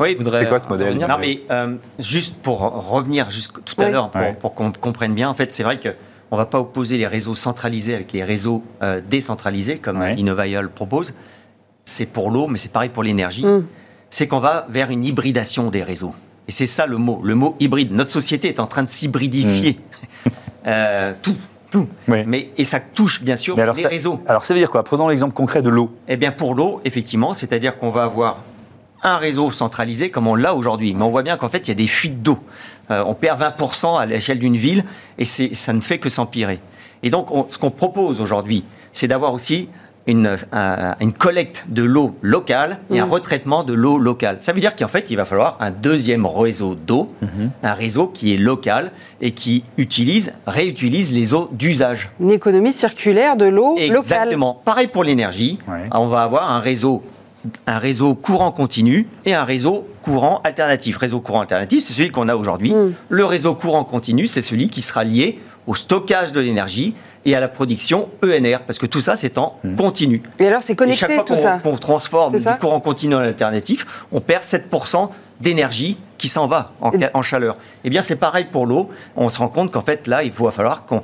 oui, 0.00 0.16
voudrait. 0.16 0.44
C'est 0.44 0.48
quoi 0.48 0.58
ce 0.58 0.68
modèle? 0.68 0.98
Non, 0.98 1.18
mais 1.20 1.42
juste 2.00 2.42
pour 2.42 2.58
revenir 2.90 3.30
juste 3.30 3.52
tout 3.64 3.80
à 3.80 3.88
l'heure, 3.88 4.10
pour, 4.10 4.34
pour 4.36 4.54
qu'on 4.54 4.72
comprenne 4.72 5.12
bien, 5.12 5.28
en 5.28 5.34
fait, 5.34 5.52
c'est 5.52 5.62
vrai 5.62 5.78
que 5.78 5.90
on 6.30 6.36
ne 6.36 6.40
va 6.40 6.46
pas 6.46 6.60
opposer 6.60 6.98
les 6.98 7.06
réseaux 7.06 7.34
centralisés 7.34 7.94
avec 7.94 8.12
les 8.12 8.22
réseaux 8.22 8.62
euh, 8.82 9.00
décentralisés, 9.08 9.78
comme 9.78 10.00
ouais. 10.00 10.16
propose. 10.74 11.14
C'est 11.84 12.06
pour 12.06 12.30
l'eau, 12.30 12.48
mais 12.48 12.58
c'est 12.58 12.72
pareil 12.72 12.90
pour 12.90 13.02
l'énergie. 13.02 13.46
Mm. 13.46 13.66
C'est 14.10 14.26
qu'on 14.26 14.40
va 14.40 14.66
vers 14.68 14.90
une 14.90 15.04
hybridation 15.04 15.70
des 15.70 15.82
réseaux. 15.82 16.14
Et 16.46 16.52
c'est 16.52 16.66
ça 16.66 16.86
le 16.86 16.96
mot, 16.96 17.20
le 17.22 17.34
mot 17.34 17.56
hybride. 17.60 17.92
Notre 17.92 18.10
société 18.10 18.48
est 18.48 18.60
en 18.60 18.66
train 18.66 18.82
de 18.82 18.88
s'hybridifier. 18.88 19.72
Mm. 19.72 20.30
Euh, 20.66 21.14
tout. 21.22 21.36
tout. 21.70 21.86
Mais, 22.08 22.50
et 22.58 22.64
ça 22.64 22.78
touche 22.78 23.22
bien 23.22 23.36
sûr 23.36 23.56
les 23.56 23.86
réseaux. 23.86 24.20
Alors 24.26 24.44
ça 24.44 24.52
veut 24.52 24.60
dire 24.60 24.70
quoi? 24.70 24.82
Prenons 24.82 25.08
l'exemple 25.08 25.32
concret 25.32 25.62
de 25.62 25.70
l'eau. 25.70 25.92
Eh 26.08 26.18
bien 26.18 26.30
pour 26.30 26.54
l'eau, 26.54 26.82
effectivement, 26.84 27.32
c'est-à-dire 27.32 27.78
qu'on 27.78 27.90
va 27.90 28.02
avoir 28.02 28.42
un 29.02 29.16
réseau 29.16 29.50
centralisé 29.50 30.10
comme 30.10 30.26
on 30.26 30.34
l'a 30.34 30.54
aujourd'hui. 30.54 30.94
Mais 30.94 31.02
on 31.02 31.10
voit 31.10 31.22
bien 31.22 31.36
qu'en 31.36 31.48
fait, 31.48 31.68
il 31.68 31.68
y 31.68 31.72
a 31.72 31.74
des 31.74 31.86
fuites 31.86 32.22
d'eau. 32.22 32.38
Euh, 32.90 33.04
on 33.06 33.14
perd 33.14 33.40
20% 33.40 33.98
à 33.98 34.06
l'échelle 34.06 34.38
d'une 34.38 34.56
ville 34.56 34.84
et 35.18 35.24
ça 35.24 35.72
ne 35.72 35.80
fait 35.80 35.98
que 35.98 36.08
s'empirer. 36.08 36.60
Et 37.02 37.10
donc, 37.10 37.28
ce 37.50 37.58
qu'on 37.58 37.70
propose 37.70 38.20
aujourd'hui, 38.20 38.64
c'est 38.92 39.06
d'avoir 39.06 39.32
aussi 39.32 39.68
une, 40.08 40.36
une, 41.00 41.12
collecte 41.12 41.64
de 41.68 41.82
l'eau 41.82 42.16
locale 42.22 42.78
et 42.90 42.98
un 42.98 43.06
mmh. 43.06 43.10
retraitement 43.10 43.62
de 43.62 43.74
l'eau 43.74 43.98
locale. 43.98 44.38
Ça 44.40 44.52
veut 44.52 44.60
dire 44.60 44.74
qu'en 44.74 44.88
fait, 44.88 45.10
il 45.10 45.16
va 45.16 45.26
falloir 45.26 45.58
un 45.60 45.70
deuxième 45.70 46.24
réseau 46.24 46.74
d'eau, 46.74 47.08
mmh. 47.20 47.26
un 47.62 47.74
réseau 47.74 48.08
qui 48.08 48.34
est 48.34 48.38
local 48.38 48.90
et 49.20 49.32
qui 49.32 49.64
utilise, 49.76 50.32
réutilise 50.46 51.12
les 51.12 51.34
eaux 51.34 51.50
d'usage. 51.52 52.10
Une 52.20 52.30
économie 52.30 52.72
circulaire 52.72 53.36
de 53.36 53.44
l'eau 53.44 53.74
locale. 53.76 53.96
Exactement. 53.98 54.60
Pareil 54.64 54.88
pour 54.88 55.04
l'énergie. 55.04 55.58
On 55.92 56.06
va 56.06 56.22
avoir 56.22 56.50
un 56.50 56.60
réseau 56.60 57.02
un 57.66 57.78
réseau 57.78 58.14
courant 58.14 58.50
continu 58.50 59.06
et 59.24 59.34
un 59.34 59.44
réseau 59.44 59.86
courant 60.02 60.40
alternatif. 60.44 60.96
Réseau 60.96 61.20
courant 61.20 61.40
alternatif, 61.40 61.84
c'est 61.84 61.92
celui 61.92 62.10
qu'on 62.10 62.28
a 62.28 62.36
aujourd'hui. 62.36 62.74
Mmh. 62.74 62.94
Le 63.08 63.24
réseau 63.24 63.54
courant 63.54 63.84
continu, 63.84 64.26
c'est 64.26 64.42
celui 64.42 64.68
qui 64.68 64.82
sera 64.82 65.04
lié 65.04 65.40
au 65.66 65.74
stockage 65.74 66.32
de 66.32 66.40
l'énergie 66.40 66.94
et 67.24 67.34
à 67.34 67.40
la 67.40 67.48
production 67.48 68.08
ENR, 68.24 68.60
parce 68.66 68.78
que 68.78 68.86
tout 68.86 69.00
ça, 69.00 69.16
c'est 69.16 69.36
en 69.38 69.58
mmh. 69.62 69.76
continu. 69.76 70.22
Et 70.38 70.46
alors, 70.46 70.62
c'est 70.62 70.74
connecté, 70.74 71.04
et 71.04 71.16
chaque 71.16 71.26
fois 71.26 71.60
qu'on 71.62 71.76
transforme 71.76 72.36
du 72.36 72.44
courant 72.60 72.80
continu 72.80 73.14
en 73.14 73.18
alternatif, 73.18 73.86
on 74.12 74.20
perd 74.20 74.42
7% 74.42 75.10
d'énergie 75.40 75.98
qui 76.16 76.28
s'en 76.28 76.46
va 76.46 76.72
en, 76.80 76.90
en, 77.14 77.22
chaleur. 77.22 77.56
Eh 77.84 77.90
bien, 77.90 78.02
c'est 78.02 78.16
pareil 78.16 78.46
pour 78.50 78.66
l'eau. 78.66 78.88
On 79.14 79.28
se 79.28 79.38
rend 79.38 79.48
compte 79.48 79.70
qu'en 79.70 79.82
fait, 79.82 80.06
là, 80.06 80.24
il 80.24 80.32
va 80.32 80.50
falloir 80.50 80.86
qu'on 80.86 81.02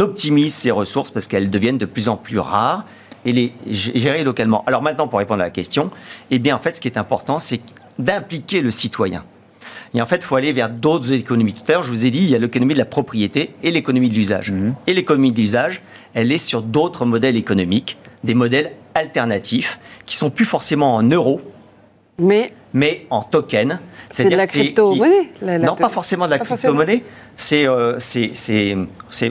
optimise 0.00 0.54
ces 0.54 0.72
ressources 0.72 1.10
parce 1.10 1.28
qu'elles 1.28 1.50
deviennent 1.50 1.78
de 1.78 1.86
plus 1.86 2.08
en 2.08 2.16
plus 2.16 2.40
rares 2.40 2.84
et 3.26 3.32
les 3.32 3.52
gérer 3.68 4.24
localement. 4.24 4.64
Alors 4.66 4.82
maintenant, 4.82 5.08
pour 5.08 5.18
répondre 5.18 5.42
à 5.42 5.46
la 5.46 5.50
question, 5.50 5.90
eh 6.30 6.38
bien, 6.38 6.54
en 6.54 6.58
fait, 6.58 6.76
ce 6.76 6.80
qui 6.80 6.88
est 6.88 6.96
important, 6.96 7.38
c'est 7.38 7.60
d'impliquer 7.98 8.62
le 8.62 8.70
citoyen. 8.70 9.24
Et 9.94 10.00
en 10.00 10.06
fait, 10.06 10.16
il 10.16 10.22
faut 10.22 10.36
aller 10.36 10.52
vers 10.52 10.68
d'autres 10.68 11.12
économies. 11.12 11.52
Tout 11.52 11.62
à 11.68 11.72
l'heure, 11.72 11.82
je 11.82 11.90
vous 11.90 12.06
ai 12.06 12.10
dit, 12.10 12.18
il 12.18 12.30
y 12.30 12.34
a 12.34 12.38
l'économie 12.38 12.74
de 12.74 12.78
la 12.78 12.84
propriété 12.84 13.54
et 13.62 13.70
l'économie 13.70 14.08
de 14.08 14.14
l'usage. 14.14 14.52
Mhm. 14.52 14.74
Et 14.86 14.94
l'économie 14.94 15.32
de 15.32 15.38
l'usage, 15.38 15.82
elle 16.14 16.30
est 16.32 16.38
sur 16.38 16.62
d'autres 16.62 17.04
modèles 17.04 17.36
économiques, 17.36 17.98
des 18.22 18.34
modèles 18.34 18.72
alternatifs, 18.94 19.78
qui 20.06 20.16
sont 20.16 20.30
plus 20.30 20.44
forcément 20.44 20.94
en 20.94 21.02
euros, 21.02 21.40
mais, 22.18 22.52
mais 22.72 23.06
en 23.10 23.22
token. 23.22 23.80
C'est 24.10 24.30
de 24.30 24.36
la 24.36 24.46
crypto-monnaie 24.46 25.30
Non, 25.58 25.74
pas 25.74 25.88
forcément 25.88 26.26
de 26.26 26.30
la 26.30 26.38
crypto-monnaie. 26.38 27.02
Euh, 27.52 27.96
c'est, 27.98 28.76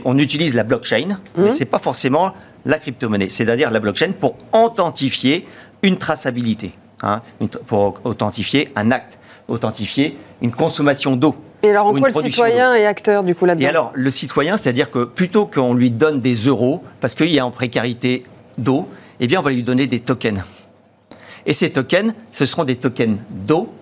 on 0.04 0.18
utilise 0.18 0.54
la 0.54 0.64
blockchain, 0.64 1.20
mais 1.38 1.46
mhm. 1.46 1.52
ce 1.52 1.60
n'est 1.60 1.66
pas 1.66 1.80
forcément 1.80 2.34
la 2.66 2.78
crypto-monnaie, 2.80 3.30
c'est-à-dire 3.30 3.72
la 3.72 3.80
blockchain 3.80 4.12
pour 4.20 4.36
authentifier 4.52 5.48
une 5.84 5.98
traçabilité, 5.98 6.74
hein, 7.02 7.22
pour 7.68 8.02
authentifier 8.04 8.70
un 8.76 8.92
acte 8.92 9.18
authentifier 9.48 10.18
une 10.42 10.52
consommation 10.52 11.16
d'eau. 11.16 11.36
Et 11.64 11.70
alors, 11.70 11.88
en 11.88 11.94
quoi 11.94 12.10
le 12.10 12.22
citoyen 12.22 12.76
est 12.76 12.86
acteur 12.86 13.24
du 13.24 13.34
coup 13.34 13.46
là-dedans? 13.46 13.66
Et 13.66 13.70
alors, 13.70 13.92
le 13.94 14.12
citoyen, 14.12 14.58
c'est-à-dire 14.58 14.92
que 14.92 15.04
plutôt 15.06 15.46
qu'on 15.46 15.74
lui 15.74 15.90
donne 15.90 16.20
des 16.20 16.36
euros, 16.36 16.84
parce 17.00 17.16
qu'il 17.16 17.32
y 17.32 17.40
a 17.40 17.46
en 17.46 17.52
précarité 17.52 18.24
d'eau, 18.58 18.88
eh 19.20 19.28
bien, 19.28 19.40
on 19.40 19.44
va 19.44 19.52
lui 19.52 19.64
donner 19.64 19.88
des 19.88 20.00
tokens. 20.00 20.44
Et 21.46 21.54
ces 21.54 21.72
tokens, 21.72 22.14
ce 22.32 22.46
seront 22.46 22.64
des 22.64 22.76
tokens 22.76 23.20
d'eau 23.30 23.74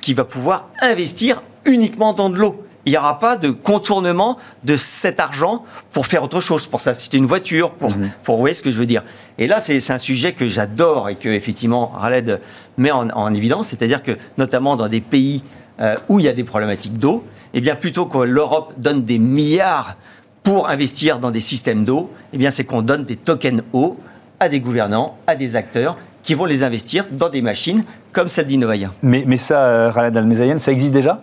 qui 0.00 0.14
va 0.14 0.24
pouvoir 0.24 0.68
investir 0.80 1.42
uniquement 1.64 2.12
dans 2.12 2.30
de 2.30 2.36
l'eau 2.36 2.64
il 2.86 2.92
n'y 2.92 2.98
aura 2.98 3.18
pas 3.18 3.36
de 3.36 3.50
contournement 3.50 4.38
de 4.64 4.76
cet 4.76 5.20
argent 5.20 5.64
pour 5.92 6.06
faire 6.06 6.22
autre 6.22 6.40
chose, 6.40 6.66
pour 6.66 6.80
s'acheter 6.80 7.18
une 7.18 7.26
voiture, 7.26 7.72
pour, 7.72 7.90
mhm. 7.90 8.10
pour, 8.24 8.36
vous 8.36 8.40
voyez 8.40 8.54
ce 8.54 8.62
que 8.62 8.70
je 8.70 8.78
veux 8.78 8.86
dire. 8.86 9.02
Et 9.38 9.46
là, 9.46 9.60
c'est 9.60 9.90
un 9.90 9.98
sujet 9.98 10.32
que 10.32 10.48
j'adore 10.48 11.08
et 11.08 11.16
que, 11.16 11.28
effectivement, 11.28 11.86
Raled 11.94 12.40
met 12.78 12.90
en, 12.90 13.34
évidence, 13.34 13.68
c'est-à-dire 13.68 14.02
que, 14.02 14.12
notamment 14.38 14.76
dans 14.76 14.88
des 14.88 15.00
pays 15.00 15.42
euh, 15.80 15.94
où 16.08 16.18
il 16.18 16.24
y 16.24 16.28
a 16.28 16.32
des 16.32 16.44
problématiques 16.44 16.98
d'eau, 16.98 17.24
eh 17.52 17.60
bien, 17.60 17.74
plutôt 17.74 18.06
que 18.06 18.18
l'Europe 18.18 18.74
donne 18.78 19.02
des 19.02 19.18
milliards 19.18 19.96
pour 20.42 20.68
investir 20.68 21.18
dans 21.18 21.30
des 21.30 21.40
systèmes 21.40 21.84
d'eau, 21.84 22.10
eh 22.32 22.38
bien, 22.38 22.50
c'est 22.50 22.64
qu'on 22.64 22.82
donne 22.82 23.04
des 23.04 23.16
tokens 23.16 23.62
eau 23.72 23.98
à 24.38 24.48
des 24.48 24.60
gouvernants, 24.60 25.18
à 25.26 25.36
des 25.36 25.56
acteurs 25.56 25.96
qui 26.22 26.34
vont 26.34 26.44
les 26.44 26.62
investir 26.62 27.06
dans 27.10 27.28
des 27.28 27.42
machines 27.42 27.84
comme 28.12 28.28
celle 28.28 28.46
d'Innovaya. 28.46 28.90
Mais, 29.02 29.24
mais 29.26 29.36
ça, 29.36 29.60
euh, 29.60 29.90
Raled 29.90 30.16
Almezayen, 30.16 30.58
ça 30.58 30.72
existe 30.72 30.92
déjà? 30.92 31.22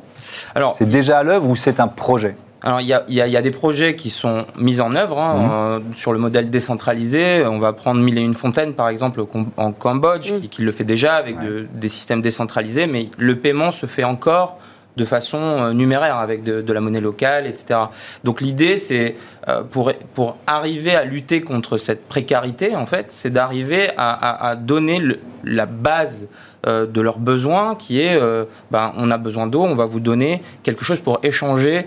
Alors, 0.56 0.76
c'est 0.76 0.90
déjà 0.90 1.20
à 1.20 1.24
l'œuvre 1.24 1.50
ou 1.50 1.56
c'est 1.56 1.80
un 1.80 1.88
projet 1.88 2.36
alors, 2.64 2.82
il 2.82 2.88
y, 2.88 2.92
a, 3.22 3.42
des 3.42 3.52
projets 3.52 3.96
qui 3.96 4.10
sont 4.10 4.46
mis 4.58 4.82
en 4.82 4.96
œuvre 4.96 5.20
hein, 5.20 5.36
mmh. 5.36 5.52
euh, 5.52 5.80
sur 5.96 6.12
le 6.12 6.18
modèle 6.18 6.50
décentralisé. 6.50 7.46
On 7.46 7.60
va 7.60 7.72
prendre 7.72 8.02
Mille 8.02 8.18
et 8.18 8.22
une 8.22 8.34
fontaines, 8.34 8.74
par 8.74 8.90
exemple, 8.90 9.24
en 9.58 9.72
Cambodge, 9.72 10.34
mmh. 10.34 10.42
qui, 10.50 10.64
le 10.64 10.72
fait 10.72 10.84
déjà 10.84 11.14
avec 11.14 11.38
des 11.76 11.88
systèmes 11.88 12.24
décentralisés, 12.24 12.88
mais 12.88 13.10
le 13.20 13.38
paiement 13.38 13.72
se 13.72 13.86
fait 13.86 14.04
encore 14.04 14.58
de 14.98 15.06
façon 15.06 15.38
euh, 15.38 15.74
numéraire 15.74 16.18
avec 16.18 16.44
de, 16.44 16.74
la 16.74 16.82
monnaie 16.82 17.00
locale, 17.00 17.46
etc. 17.46 17.80
Donc 18.24 18.42
l'idée, 18.42 18.78
c'est 18.78 19.16
euh, 19.48 19.62
pour, 19.62 19.92
pour 20.16 20.38
arriver 20.48 20.96
à 20.96 21.06
lutter 21.06 21.42
contre 21.42 21.78
cette 21.78 22.08
précarité, 22.08 22.76
en 22.76 22.88
fait, 22.88 23.06
c'est 23.10 23.30
d'arriver 23.30 23.92
à, 23.96 24.56
donner 24.56 25.02
la 25.44 25.66
base 25.68 26.28
euh, 26.66 26.88
de 26.88 27.00
leurs 27.00 27.20
besoins, 27.20 27.76
qui 27.76 28.02
est, 28.02 28.20
ben, 28.72 28.92
on 28.98 29.12
a 29.12 29.18
besoin 29.18 29.46
d'eau, 29.48 29.64
on 29.64 29.76
va 29.76 29.86
vous 29.86 30.00
donner 30.00 30.42
quelque 30.64 30.84
chose 30.84 31.00
pour 31.00 31.20
échanger 31.24 31.86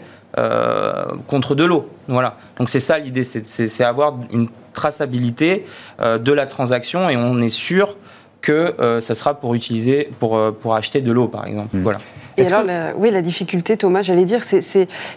contre 1.27 1.57
de 1.57 1.65
l'eau. 1.65 1.89
Voilà. 2.07 2.37
Donc 2.57 2.71
c'est 2.71 2.79
ça 2.79 2.99
l'idée, 2.99 3.25
c'est 3.25 3.85
avoir 3.85 4.15
une 4.31 4.49
traçabilité 4.73 5.67
de 6.01 6.33
la 6.33 6.47
transaction 6.47 7.11
et 7.11 7.17
on 7.17 7.41
est 7.41 7.51
sûr 7.51 7.97
que 8.41 9.01
ça 9.01 9.17
sera 9.17 9.35
pour 9.35 9.55
utiliser, 9.55 10.09
pour, 10.21 10.55
pour 10.55 10.77
acheter 10.77 11.01
de 11.01 11.11
l'eau, 11.11 11.27
par 11.27 11.47
exemple. 11.47 11.77
Mmh. 11.77 11.83
Voilà. 11.83 11.99
Et 12.37 12.47
alors, 12.53 12.95
oui, 12.97 13.11
la 13.11 13.23
difficulté, 13.23 13.77
Thomas, 13.77 14.03
j'allais 14.03 14.25
dire, 14.25 14.43
c'est 14.43 14.61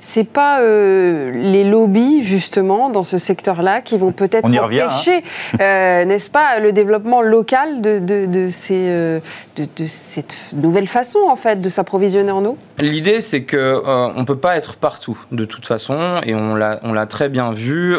c'est 0.02 0.24
pas 0.24 0.62
euh, 0.62 1.32
les 1.32 1.64
lobbies 1.64 2.24
justement 2.24 2.90
dans 2.90 3.04
ce 3.04 3.18
secteur-là 3.18 3.82
qui 3.82 3.98
vont 3.98 4.12
peut-être 4.12 4.50
hein. 4.50 4.64
empêcher, 4.64 5.24
euh, 5.60 6.06
n'est-ce 6.06 6.30
pas, 6.30 6.60
le 6.60 6.72
développement 6.72 7.22
local 7.22 7.82
de, 7.82 8.00
de, 8.00 8.26
de 8.26 8.50
ces, 8.50 8.88
euh, 8.90 9.20
de, 9.56 9.66
de, 9.76 9.86
cette 9.86 10.36
nouvelle 10.54 10.88
façon 10.88 11.20
en 11.28 11.36
fait 11.36 11.62
de 11.62 11.70
s'approvisionner 11.70 12.32
en 12.32 12.44
eau? 12.46 12.58
L'idée, 12.80 13.22
c'est 13.22 13.44
que 13.44 13.82
on 14.16 14.26
peut 14.26 14.38
pas 14.38 14.58
être 14.58 14.76
partout 14.76 15.20
de 15.32 15.46
toute 15.46 15.66
façon, 15.66 16.20
et 16.24 16.34
on 16.34 16.56
l'a 16.56 16.80
on 16.84 16.94
l'a 16.94 17.06
très 17.06 17.30
bien 17.30 17.52
vu. 17.52 17.96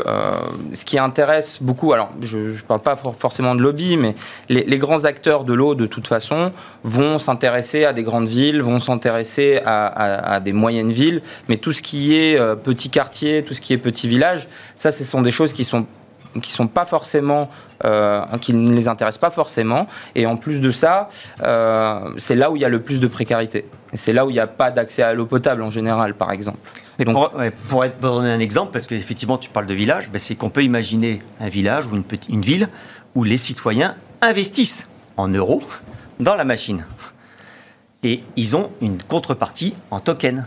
ce 0.73 0.85
qui 0.85 0.99
intéresse 0.99 1.63
beaucoup, 1.63 1.93
alors 1.93 2.11
je 2.21 2.39
ne 2.39 2.61
parle 2.67 2.81
pas 2.81 2.97
forcément 2.97 3.55
de 3.55 3.61
lobby, 3.63 3.97
mais 3.97 4.15
les, 4.49 4.65
les 4.65 4.79
grands 4.79 5.05
acteurs 5.05 5.45
de 5.45 5.55
l'eau 5.55 5.75
de 5.75 5.87
toute 5.87 6.09
façon 6.09 6.53
vont 6.83 7.19
s'intéresser 7.19 7.85
à 7.85 7.93
des 7.93 8.03
grandes 8.03 8.29
villes, 8.29 8.63
vont 8.63 8.79
s'intéresser 8.79 9.04
à, 9.07 10.41
des 10.41 10.53
moyennes 10.53 10.93
villes, 10.93 11.23
mais 11.49 11.57
tout 11.57 11.73
ce 11.73 11.83
qui 11.83 12.17
est 12.17 12.39
euh, 12.39 12.55
petit 12.55 12.91
quartier, 12.91 13.43
tout 13.43 13.55
ce 13.55 13.61
qui 13.61 13.73
est 13.73 13.79
petit 13.79 14.09
village, 14.09 14.49
ça, 14.77 14.93
ce 14.93 15.05
sont 15.05 15.23
des 15.23 15.31
choses 15.31 15.53
qui 15.53 15.65
sont 15.65 15.87
qui 16.41 16.51
sont 16.51 16.67
pas 16.67 16.85
forcément, 16.85 17.49
euh, 17.85 18.23
qui 18.41 18.55
ne 18.55 18.73
les 18.73 18.89
intéressent 18.89 19.21
pas 19.21 19.31
forcément. 19.31 19.87
Et 20.15 20.27
en 20.27 20.37
plus 20.37 20.61
de 20.61 20.71
ça, 20.71 21.09
euh, 21.43 22.11
c'est 22.17 22.35
là 22.35 22.51
où 22.51 22.57
il 22.57 22.63
y 22.63 22.65
a 22.65 22.69
le 22.69 22.81
plus 22.81 23.01
de 23.01 23.07
précarité. 23.07 23.67
C'est 23.95 24.13
là 24.13 24.27
où 24.27 24.31
il 24.31 24.35
n'y 24.35 24.41
a 24.41 24.47
pas 24.47 24.71
d'accès 24.71 25.03
à 25.03 25.15
l'eau 25.15 25.27
potable 25.27 25.63
en 25.63 25.71
général, 25.71 26.15
par 26.15 26.33
exemple. 26.33 26.59
Et 26.99 27.05
pour, 27.05 27.33
pour, 27.69 27.85
être, 27.85 28.01
donner 28.01 28.31
un 28.31 28.41
exemple, 28.41 28.73
parce 28.73 28.87
qu'effectivement 28.87 29.39
tu 29.39 29.51
parles 29.51 29.67
de 29.67 29.75
village, 29.75 30.11
ben, 30.11 30.19
c'est 30.19 30.37
qu'on 30.37 30.51
peut 30.51 30.63
imaginer 30.63 31.21
un 31.41 31.49
village 31.49 31.87
ou 31.87 31.97
une, 31.97 32.05
petite, 32.05 32.29
une 32.29 32.43
ville 32.43 32.69
où 33.15 33.25
les 33.25 33.37
citoyens 33.37 33.97
investissent 34.21 34.89
en 35.17 35.29
euros 35.29 35.63
dans 36.21 36.35
la 36.35 36.45
machine 36.45 36.85
et 38.05 38.21
ils 38.37 38.55
ont 38.55 38.71
une 38.81 39.03
contrepartie 39.03 39.75
en 39.91 39.99
token. 39.99 40.47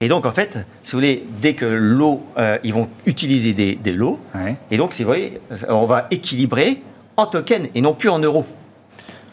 Et 0.00 0.08
donc, 0.08 0.24
en 0.24 0.30
fait, 0.30 0.58
si 0.82 0.92
vous 0.92 0.98
voulez, 0.98 1.24
dès 1.42 1.54
que 1.54 1.66
l'eau, 1.66 2.24
euh, 2.38 2.56
ils 2.64 2.72
vont 2.72 2.88
utiliser 3.04 3.52
des, 3.52 3.74
des 3.74 3.92
lots, 3.92 4.18
et 4.70 4.78
donc, 4.78 4.94
si 4.94 5.02
vous 5.02 5.08
voyez, 5.08 5.40
on 5.68 5.84
va 5.84 6.06
équilibrer 6.10 6.80
en 7.18 7.26
token 7.26 7.68
et 7.74 7.82
non 7.82 7.92
plus 7.92 8.08
en 8.08 8.18
euros. 8.18 8.46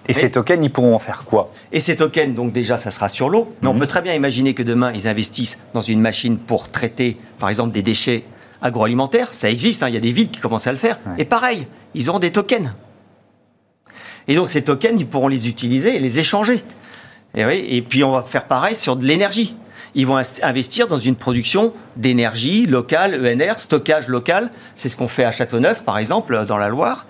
Et 0.10 0.14
ces 0.14 0.32
tokens, 0.32 0.60
ils 0.64 0.72
pourront 0.72 0.96
en 0.96 1.00
faire 1.00 1.24
quoi? 1.26 1.52
Et 1.72 1.80
ces 1.80 1.96
tokens, 1.96 2.34
donc 2.34 2.54
déjà, 2.54 2.78
ça 2.78 2.92
sera 2.92 3.10
sur 3.10 3.30
l'eau. 3.30 3.54
Mais 3.62 3.68
on 3.68 3.74
mhm. 3.74 3.80
peut 3.82 3.88
très 3.88 4.02
bien 4.02 4.14
imaginer 4.14 4.54
que 4.54 4.64
demain, 4.64 4.92
ils 4.94 5.08
investissent 5.08 5.60
dans 5.74 5.82
une 5.82 6.00
machine 6.00 6.38
pour 6.38 6.70
traiter, 6.70 7.18
par 7.40 7.50
exemple, 7.50 7.74
des 7.74 7.82
déchets 7.82 8.24
agroalimentaires. 8.62 9.34
Ça 9.34 9.50
existe, 9.50 9.84
hein, 9.84 9.90
il 9.90 9.96
y 9.96 9.98
a 9.98 10.02
des 10.02 10.12
villes 10.12 10.30
qui 10.30 10.40
commencent 10.40 10.68
à 10.68 10.72
le 10.72 10.78
faire. 10.78 10.98
Et 11.18 11.26
pareil, 11.26 11.68
ils 11.94 12.10
auront 12.10 12.20
des 12.20 12.32
tokens. 12.32 12.72
Et 14.28 14.36
donc 14.36 14.50
ces 14.50 14.64
tokens, 14.64 15.00
ils 15.00 15.08
pourront 15.08 15.28
les 15.28 15.48
utiliser 15.48 15.96
et 15.96 16.00
les 16.00 16.20
échanger. 16.20 16.64
Et, 17.36 17.82
puis 17.82 18.04
on 18.04 18.12
va 18.12 18.24
faire 18.24 18.46
pareil 18.46 18.76
sur 18.76 18.96
de 18.96 19.06
l'énergie. 19.06 19.56
Ils 19.96 20.08
vont 20.08 20.20
investir 20.44 20.88
dans 20.88 20.98
une 20.98 21.16
production 21.16 21.74
d'énergie 21.96 22.66
locale, 22.66 23.20
ENR, 23.26 23.60
stockage 23.60 24.08
local. 24.08 24.52
C'est 24.76 24.90
ce 24.90 24.98
qu'on 24.98 25.08
fait 25.08 25.24
à 25.24 25.32
Châteauneuf, 25.32 25.84
par 25.84 25.98
exemple, 25.98 26.46
dans 26.46 26.58
la 26.58 26.68
Loire. 26.68 27.06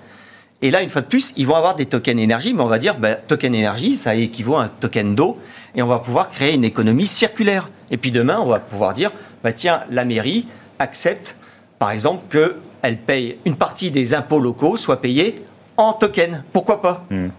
Et 0.61 0.71
là, 0.71 0.81
une 0.81 0.89
fois 0.89 1.01
de 1.01 1.07
plus, 1.07 1.33
ils 1.37 1.45
vont 1.45 1.55
avoir 1.55 1.75
des 1.75 1.85
tokens 1.85 2.19
énergie, 2.19 2.53
mais 2.53 2.63
on 2.63 2.67
va 2.67 2.79
dire, 2.79 2.95
ben, 2.97 3.17
token 3.27 3.53
énergie, 3.53 3.95
ça 3.95 4.15
équivaut 4.15 4.55
à 4.55 4.63
un 4.63 4.67
token 4.69 5.15
d'eau, 5.15 5.37
et 5.75 5.81
on 5.81 5.87
va 5.87 5.99
pouvoir 5.99 6.29
créer 6.29 6.55
une 6.55 6.63
économie 6.63 7.05
circulaire. 7.05 7.69
Et 7.91 7.97
puis 7.97 8.11
demain, 8.11 8.39
on 8.41 8.47
va 8.47 8.59
pouvoir 8.59 8.93
dire, 8.93 9.11
bah, 9.43 9.53
tiens, 9.53 9.83
la 9.91 10.03
mairie 10.03 10.47
accepte 10.79 11.35
par 11.79 11.91
exemple, 11.91 12.23
qu'elle 12.31 12.97
paye 12.97 13.37
une 13.45 13.55
partie 13.55 13.91
des 13.91 14.13
impôts 14.13 14.39
locaux 14.39 14.77
soit 14.77 15.01
payée 15.01 15.35
en 15.77 15.93
token. 15.93 16.43
Pourquoi 16.51 16.81
pas? 16.81 17.05
Hmm. 17.09 17.29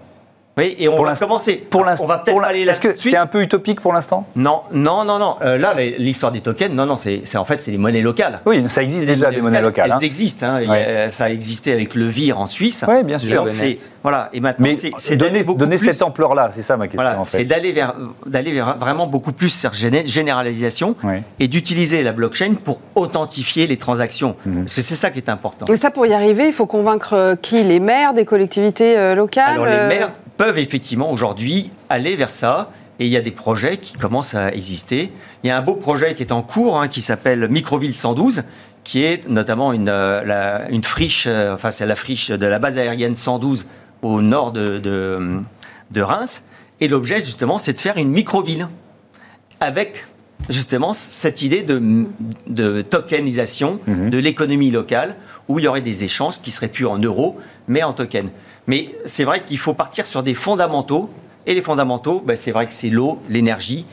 Oui, 0.59 0.77
et 0.79 0.89
on 0.89 0.97
Pour 0.97 1.05
va 1.07 1.15
commencer. 1.15 1.57
Pour 1.71 1.85
l'instant, 1.85 2.05
on 2.05 2.09
va 2.09 2.19
peut-être 2.19 2.43
aller 2.43 2.65
là 2.65 2.73
Est-ce 2.73 2.81
que 2.81 2.95
c'est 2.99 3.17
un 3.17 3.27
peu 3.27 3.41
utopique 3.43 3.81
pour 3.81 3.93
l'instant? 3.93 4.27
Non, 4.37 4.63
non, 4.73 5.05
non, 5.05 5.19
non. 5.19 5.37
Euh, 5.43 5.57
là, 5.57 5.73
les- 5.77 5.97
l'histoire 5.99 6.33
des 6.33 6.41
tokens, 6.41 6.73
non, 6.75 6.85
non, 6.85 6.97
c'est 6.97 7.23
c'est- 7.25 7.39
en 7.39 7.45
fait 7.45 7.63
c'est 7.63 7.71
des 7.71 7.79
monnaies 7.79 8.03
locales. 8.03 8.41
Oui, 8.45 8.65
ça 8.69 8.83
existe 8.83 9.07
déjà 9.07 9.31
des 9.31 9.41
monnaies 9.41 9.63
locales. 9.63 9.87
Elles 9.87 9.93
hein. 9.93 9.99
existent. 10.01 10.47
hein. 10.47 10.59
Il 10.61 10.67
y 10.67 10.71
a- 10.71 10.73
Ouais. 10.73 11.11
ça 11.11 11.25
a 11.25 11.31
existé 11.31 11.73
avec 11.73 11.95
le 11.95 12.07
VIR 12.07 12.39
en 12.41 12.47
Suisse. 12.47 12.85
Oui, 12.89 13.03
bien 13.05 13.19
sûr. 13.19 13.43
donc, 13.45 13.53
c'est- 13.53 13.77
voilà. 14.03 14.29
Et 14.33 14.41
maintenant, 14.41 14.67
Mais 14.67 14.77
c'est 14.77 14.91
c'est 14.99 15.17
donner, 15.17 15.45
donner 15.45 15.77
plus- 15.77 15.93
cette 15.93 16.03
ampleur-là, 16.03 16.49
c'est 16.51 16.63
ça 16.63 16.77
ma 16.77 16.87
question 16.89 17.03
Voilà, 17.03 17.21
en 17.21 17.25
c'est 17.25 17.39
fait. 17.39 17.45
d'aller 17.45 17.73
vers, 17.73 17.95
d'aller 18.27 18.53
vers 18.53 18.77
vraiment 18.79 19.07
beaucoup 19.07 19.33
plus 19.33 19.51
sur 19.51 19.71
géné- 19.73 20.07
généralisation 20.07 20.97
Ouais. 21.05 21.23
et 21.39 21.47
d'utiliser 21.49 22.03
la 22.03 22.13
blockchain 22.13 22.55
pour 22.65 22.81
authentifier 22.95 23.67
les 23.67 23.77
transactions. 23.77 24.35
Mhm. 24.45 24.65
Parce 24.65 24.75
que 24.75 24.83
c'est 24.83 24.95
ça 24.97 25.11
qui 25.11 25.19
est 25.19 25.29
important. 25.29 25.67
Mais 25.69 25.77
ça, 25.77 25.91
pour 25.91 26.07
y 26.07 26.13
arriver, 26.15 26.47
il 26.47 26.53
faut 26.53 26.67
convaincre 26.67 27.13
euh, 27.15 27.37
qui? 27.37 27.63
Les 27.63 27.81
maires 27.81 28.15
des 28.15 28.25
collectivités 28.25 28.97
euh, 28.99 29.15
locales 29.15 29.55
Alors 29.61 29.67
les 29.67 29.97
maires 29.97 30.11
peuvent 30.39 30.59
effectivement 30.59 31.13
aujourd'hui 31.13 31.71
aller 31.91 32.17
vers 32.17 32.31
ça. 32.31 32.71
Et 33.01 33.05
il 33.07 33.11
y 33.13 33.17
a 33.17 33.21
des 33.21 33.31
projets 33.31 33.77
qui 33.77 33.93
commencent 33.97 34.35
à 34.35 34.53
exister. 34.53 35.13
Il 35.45 35.47
y 35.47 35.51
a 35.51 35.57
un 35.59 35.63
beau 35.63 35.75
projet 35.77 36.15
qui 36.15 36.23
est 36.23 36.33
en 36.33 36.43
cours, 36.43 36.81
hein, 36.81 36.89
qui 36.89 37.01
s'appelle 37.01 37.47
Microville 37.49 37.95
112, 37.95 38.43
qui 38.83 39.05
est 39.05 39.29
notamment 39.29 39.73
une, 39.73 39.89
euh, 39.89 40.25
la- 40.25 40.69
une 40.71 40.83
friche, 40.83 41.27
euh, 41.29 41.55
enfin 41.55 41.71
c'est 41.71 41.87
la 41.87 41.95
friche 41.95 42.31
de 42.31 42.47
la 42.47 42.59
base 42.59 42.77
aérienne 42.77 43.15
112 43.15 43.67
au 44.03 44.21
nord 44.21 44.51
de, 44.51 44.79
de, 44.79 45.41
de 45.93 46.01
Reims. 46.03 46.43
Et 46.81 46.89
l'objet 46.89 47.17
justement, 47.21 47.59
c'est 47.59 47.73
de 47.75 47.81
faire 47.81 47.99
une 47.99 48.09
microville 48.11 48.67
avec 49.61 50.05
justement 50.49 50.93
cette 50.95 51.43
idée 51.43 51.63
de, 51.63 52.05
de 52.49 52.83
tokenisation 52.83 53.81
Mhm. 53.87 54.11
de 54.11 54.19
l'économie 54.19 54.71
locale, 54.71 55.15
où 55.49 55.59
il 55.59 55.65
y 55.65 55.69
aurait 55.69 55.83
des 55.83 56.03
échanges 56.05 56.41
qui 56.41 56.51
seraient 56.51 56.69
plus 56.69 56.87
en 56.87 56.99
euros, 56.99 57.39
mais 57.69 57.83
en 57.83 57.93
tokens. 57.93 58.31
Mais 58.69 58.91
c'est 59.07 59.25
vrai 59.25 59.43
qu'il 59.45 59.59
faut 59.59 59.75
partir 59.75 60.07
sur 60.07 60.23
des 60.23 60.35
fondamentaux, 60.35 61.11
et 61.47 61.55
les 61.55 61.63
fondamentaux, 61.63 62.23
ben, 62.25 62.37
c'est 62.37 62.53
vrai 62.53 62.67
que 62.67 62.75
c'est 62.75 62.91
l'eau, 62.91 63.19
l'énergie, 63.31 63.87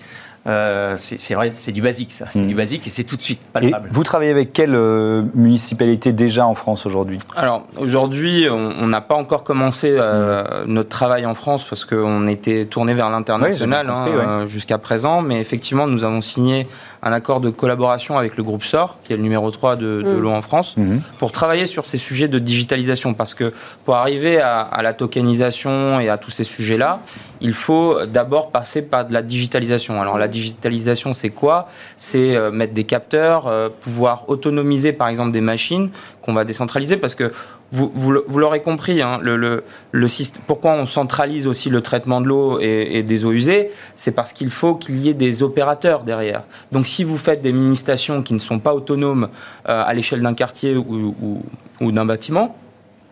euh, 0.48 0.94
c'est 0.98 1.34
vrai, 1.34 1.50
c'est 1.56 1.72
du 1.72 1.82
basique 1.82 2.12
ça, 2.14 2.26
c'est 2.30 2.42
Mhm. 2.42 2.48
du 2.48 2.54
basique 2.54 2.86
et 2.86 2.92
c'est 2.92 3.04
tout 3.04 3.16
de 3.16 3.22
suite 3.24 3.40
Et 3.42 3.50
palpable. 3.52 3.90
vous 3.92 4.04
travaillez 4.04 4.30
avec 4.30 4.54
quelle 4.54 4.76
euh, 4.76 5.24
municipalité 5.34 6.12
déjà 6.14 6.46
en 6.46 6.54
France 6.54 6.86
aujourd'hui? 6.86 7.18
Alors 7.36 7.66
aujourd'hui, 7.80 8.46
on 8.52 8.86
n'a 8.86 9.02
pas 9.02 9.16
encore 9.16 9.44
commencé 9.44 9.88
euh, 9.98 10.44
notre 10.68 10.90
travail 10.90 11.26
en 11.26 11.34
France 11.34 11.66
parce 11.68 11.84
qu'on 11.84 12.28
était 12.28 12.66
tourné 12.66 12.94
vers 12.94 13.10
l'international 13.10 13.88
Oui, 13.90 14.12
hein, 14.24 14.48
jusqu'à 14.48 14.78
présent. 14.78 15.24
Mais 15.24 15.40
effectivement, 15.40 15.88
nous 15.88 16.04
avons 16.06 16.22
signé 16.22 16.68
un 17.08 17.12
accord 17.14 17.40
de 17.40 17.52
collaboration 17.52 18.18
avec 18.18 18.36
le 18.36 18.42
groupe 18.44 18.64
SOR, 18.64 18.98
qui 19.04 19.14
est 19.14 19.16
le 19.16 19.22
numéro 19.22 19.50
3 19.52 19.76
de, 19.76 20.02
de 20.02 20.16
Mm. 20.16 20.20
l'eau 20.20 20.32
en 20.32 20.42
France, 20.42 20.76
Mhm. 20.76 21.02
pour 21.20 21.32
travailler 21.32 21.68
sur 21.68 21.86
ces 21.86 22.00
sujets 22.00 22.28
de 22.28 22.40
digitalisation. 22.40 23.14
Parce 23.14 23.36
que 23.36 23.54
pour 23.86 23.96
arriver 23.96 24.40
à, 24.40 24.62
à 24.62 24.82
la 24.82 24.94
tokenisation 24.94 26.00
et 26.00 26.10
à 26.10 26.18
tous 26.18 26.32
ces 26.32 26.44
sujets-là, 26.44 27.00
il 27.42 27.54
faut 27.54 28.06
d'abord 28.08 28.50
passer 28.50 28.82
par 28.82 29.06
de 29.06 29.14
la 29.14 29.22
digitalisation. 29.22 30.02
Alors 30.02 30.18
la 30.18 30.28
digitalisation, 30.28 31.14
c'est 31.14 31.30
quoi? 31.30 31.68
C'est 31.98 32.36
euh, 32.36 32.50
mettre 32.52 32.74
des 32.74 32.86
capteurs, 32.86 33.46
euh, 33.48 33.70
pouvoir 33.82 34.24
autonomiser 34.28 34.92
par 34.92 35.08
exemple 35.08 35.32
des 35.32 35.42
machines 35.42 35.92
qu'on 36.24 36.34
va 36.34 36.44
décentraliser 36.44 36.98
parce 36.98 37.14
que 37.14 37.32
vous, 37.72 37.92
vous, 37.94 38.12
le- 38.12 38.24
vous 38.28 38.40
l'aurez 38.40 38.62
compris, 38.62 39.02
hein, 39.02 39.20
le, 39.22 39.36
le, 39.38 39.64
le 39.92 40.08
système, 40.08 40.44
pourquoi 40.48 40.74
on 40.74 40.86
centralise 40.86 41.48
aussi 41.48 41.70
le 41.70 41.82
traitement 41.82 42.22
de 42.22 42.28
l'eau 42.28 42.60
et, 42.62 42.98
et 43.00 43.04
des 43.04 43.26
eaux 43.26 43.32
usées, 43.32 43.72
c'est 43.98 44.12
parce 44.12 44.34
qu'il 44.34 44.50
faut 44.52 44.76
qu'il 44.76 44.98
y 45.00 45.10
ait 45.10 45.14
des 45.16 45.44
opérateurs 45.44 46.04
derrière. 46.04 46.44
Donc 46.72 46.88
si 46.88 47.04
vous 47.04 47.18
faites 47.18 47.42
des 47.42 47.52
mini-stations 47.52 48.22
qui 48.24 48.34
ne 48.34 48.40
sont 48.40 48.60
pas 48.60 48.74
autonomes 48.76 49.30
euh, 49.68 49.84
à 49.86 49.94
l'échelle 49.94 50.22
d'un 50.22 50.34
quartier 50.36 50.76
ou, 50.78 51.16
ou- 51.22 51.44
ou 51.82 51.92
d'un 51.92 52.06
bâtiment, 52.06 52.56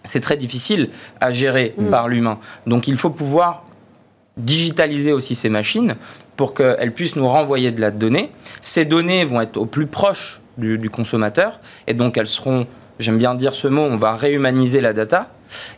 c'est 0.05 0.19
très 0.21 0.37
difficile 0.37 0.89
à 1.19 1.31
gérer 1.31 1.73
Mm. 1.77 1.85
par 1.89 2.07
l'humain. 2.07 2.37
Donc 2.67 2.87
il 2.87 2.97
faut 2.97 3.09
pouvoir 3.09 3.63
digitaliser 4.37 5.13
aussi 5.13 5.35
ces 5.35 5.49
machines 5.49 5.95
pour 6.35 6.53
qu'elles 6.53 6.93
puissent 6.93 7.15
nous 7.15 7.27
renvoyer 7.27 7.71
de 7.71 7.79
la 7.81 7.91
donnée. 7.91 8.31
Ces 8.61 8.85
données 8.85 9.25
vont 9.25 9.41
être 9.41 9.57
au 9.57 9.65
plus 9.65 9.85
proche 9.85 10.41
du, 10.57 10.77
du 10.77 10.89
consommateur 10.89 11.59
et 11.87 11.93
donc 11.93 12.17
elles 12.17 12.27
seront, 12.27 12.65
j'aime 12.99 13.17
bien 13.17 13.36
dire 13.36 13.53
ce 13.53 13.67
mot, 13.67 13.82
on 13.82 13.97
va 13.97 14.15
réhumaniser 14.15 14.82
la 14.82 14.93
data. 14.93 15.29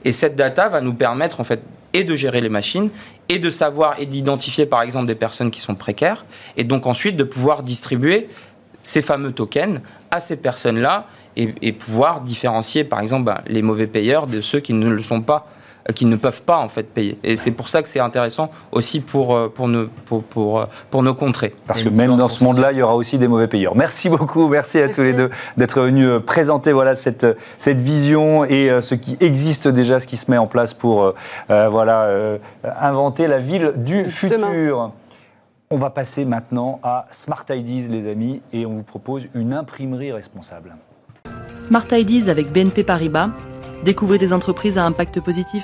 Et 0.04 0.12
cette 0.12 0.36
data 0.36 0.70
va 0.70 0.82
nous 0.82 0.94
permettre 0.94 1.40
en 1.40 1.44
fait 1.44 1.62
et 1.94 2.04
de 2.04 2.16
gérer 2.16 2.42
les 2.42 2.50
machines 2.50 2.90
et 3.30 3.40
de 3.40 3.50
savoir 3.50 4.00
et 4.00 4.06
d'identifier 4.06 4.66
par 4.66 4.82
exemple 4.82 5.08
des 5.08 5.16
personnes 5.16 5.50
qui 5.50 5.62
sont 5.62 5.76
précaires 5.76 6.26
et 6.58 6.66
donc 6.66 6.88
ensuite 6.88 7.16
de 7.16 7.24
pouvoir 7.24 7.64
distribuer 7.64 8.28
ces 8.84 9.02
fameux 9.02 9.32
tokens 9.32 9.82
à 10.12 10.20
ces 10.20 10.36
personnes-là 10.36 11.08
et, 11.38 11.74
pouvoir 11.74 12.22
différencier 12.22 12.84
par 12.84 13.00
exemple 13.00 13.26
ben, 13.26 13.40
les 13.48 13.62
mauvais 13.62 13.88
payeurs 13.88 14.28
de 14.28 14.42
ceux 14.42 14.60
qui 14.60 14.74
ne 14.74 14.90
le 14.90 15.02
sont 15.02 15.22
pas 15.22 15.48
qui 15.94 16.06
ne 16.06 16.16
peuvent 16.16 16.42
pas 16.42 16.58
en 16.58 16.68
fait 16.68 16.84
payer. 16.84 17.20
Et 17.24 17.36
c'est 17.36 17.52
pour 17.52 17.70
ça 17.70 17.84
que 17.84 17.90
c'est 17.90 18.00
intéressant 18.00 18.50
aussi 18.72 19.02
pour, 19.02 19.36
euh, 19.36 19.50
pour, 19.54 19.68
nos, 19.68 19.88
pour, 20.06 20.24
pour, 20.24 20.60
euh, 20.60 20.66
pour 20.90 21.04
nos 21.04 21.14
contrées. 21.14 21.54
Parce 21.68 21.84
que 21.84 21.90
même 21.90 22.16
dans 22.16 22.28
ce 22.28 22.44
monde-là, 22.44 22.72
il 22.72 22.80
y 22.80 22.82
aura 22.82 22.96
aussi 22.96 23.20
des 23.20 23.28
mauvais 23.28 23.48
payeurs. 23.48 23.76
Merci 23.76 24.10
beaucoup, 24.10 24.48
merci 24.48 24.80
à 24.80 24.86
Merci. 24.88 24.96
tous 24.96 25.06
les 25.06 25.14
deux 25.14 25.30
d'être 25.58 25.82
venus 25.82 26.08
euh, 26.08 26.20
présenter 26.20 26.72
voilà, 26.72 26.96
cette, 26.96 27.28
cette 27.60 27.80
vision 27.80 28.46
et 28.46 28.70
euh, 28.72 28.82
ce 28.82 28.96
qui 28.96 29.16
existe 29.20 29.68
déjà, 29.68 30.00
ce 30.00 30.08
qui 30.08 30.18
se 30.18 30.32
met 30.32 30.38
en 30.38 30.48
place 30.48 30.74
pour 30.74 31.04
euh, 31.04 31.16
euh, 31.52 31.70
voilà, 31.70 32.04
euh, 32.06 32.38
inventer 32.80 33.28
la 33.28 33.38
ville 33.38 33.74
du 33.78 34.04
Du 34.04 34.10
futur. 34.10 34.92
On 35.70 35.78
va 35.78 35.90
passer 35.90 36.26
maintenant 36.26 36.80
à 36.84 37.06
Smart 37.12 37.46
Ideas, 37.50 37.88
les 37.90 38.10
amis, 38.10 38.42
et 38.54 38.66
on 38.66 38.76
vous 38.76 38.84
propose 38.84 39.28
une 39.34 39.54
imprimerie 39.54 40.12
responsable. 40.12 40.76
Smart 41.56 41.86
Ideas 41.92 42.30
avec 42.30 42.52
BNP 42.52 42.84
Paribas. 42.84 43.30
Découvrez 43.84 44.18
des 44.18 44.34
entreprises 44.34 44.78
à 44.78 44.84
impact 44.84 45.22
positif. 45.22 45.64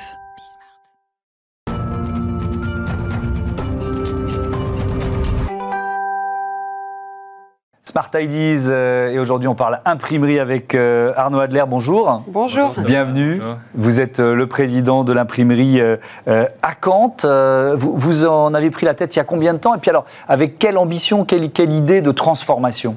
Smart 7.83 8.09
Ideas, 8.15 8.69
euh, 8.69 9.09
et 9.09 9.19
aujourd'hui 9.19 9.49
on 9.49 9.55
parle 9.55 9.79
imprimerie 9.83 10.39
avec 10.39 10.75
euh, 10.75 11.11
Arnaud 11.17 11.39
Adler. 11.39 11.63
Bonjour. 11.67 12.23
Bonjour. 12.27 12.73
Bienvenue. 12.77 13.39
Bonjour. 13.39 13.57
Vous 13.73 13.99
êtes 13.99 14.21
euh, 14.21 14.33
le 14.33 14.47
président 14.47 15.03
de 15.03 15.11
l'imprimerie 15.11 15.81
à 16.27 16.75
Kant. 16.79 17.17
Euh, 17.25 17.75
vous, 17.75 17.97
vous 17.97 18.25
en 18.25 18.53
avez 18.53 18.69
pris 18.69 18.85
la 18.85 18.93
tête 18.93 19.13
il 19.15 19.19
y 19.19 19.21
a 19.21 19.25
combien 19.25 19.53
de 19.53 19.59
temps? 19.59 19.75
Et 19.75 19.79
puis 19.79 19.89
alors, 19.89 20.05
avec 20.29 20.57
quelle 20.57 20.77
ambition, 20.77 21.25
quelle, 21.25 21.51
quelle 21.51 21.73
idée 21.73 22.01
de 22.01 22.11
transformation? 22.11 22.95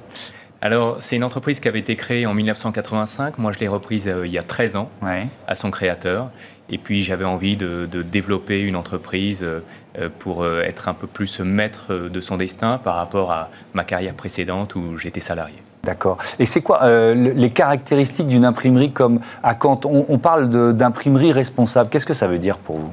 Alors, 0.64 0.96
c'est 1.00 1.16
une 1.16 1.24
entreprise 1.24 1.60
qui 1.60 1.68
avait 1.68 1.80
été 1.80 1.94
créée 1.94 2.24
en 2.24 2.32
1985. 2.32 3.36
Moi, 3.36 3.52
je 3.52 3.58
l'ai 3.58 3.68
reprise 3.68 4.08
euh, 4.08 4.26
il 4.26 4.32
y 4.32 4.38
a 4.38 4.42
13 4.42 4.76
ans 4.76 4.90
ouais. 5.02 5.26
à 5.46 5.54
son 5.54 5.70
créateur. 5.70 6.30
Et 6.70 6.78
puis, 6.78 7.02
j'avais 7.02 7.26
envie 7.26 7.58
de, 7.58 7.86
de 7.92 8.00
développer 8.00 8.62
une 8.62 8.74
entreprise 8.74 9.42
euh, 9.42 9.60
euh, 9.98 10.08
pour 10.18 10.46
être 10.46 10.88
un 10.88 10.94
peu 10.94 11.06
plus 11.06 11.40
maître 11.40 12.08
de 12.08 12.20
son 12.22 12.38
destin 12.38 12.78
par 12.78 12.94
rapport 12.94 13.30
à 13.30 13.50
ma 13.74 13.84
carrière 13.84 14.14
précédente 14.14 14.74
où 14.74 14.96
j'étais 14.96 15.20
salarié. 15.20 15.62
D'accord. 15.84 16.18
Et 16.38 16.46
c'est 16.46 16.60
quoi 16.62 16.82
euh, 16.84 17.14
le- 17.14 17.30
les 17.32 17.50
caractéristiques 17.50 18.28
d'une 18.28 18.44
imprimerie 18.44 18.90
comme 18.92 19.20
à 19.42 19.54
Kant 19.54 19.80
on, 19.84 20.06
on 20.08 20.18
parle 20.18 20.48
d'imprimerie 20.74 21.32
responsable. 21.32 21.90
Qu'est-ce 21.90 22.06
que 22.06 22.14
ça 22.14 22.26
veut 22.26 22.38
dire 22.38 22.58
pour 22.58 22.78
vous? 22.78 22.90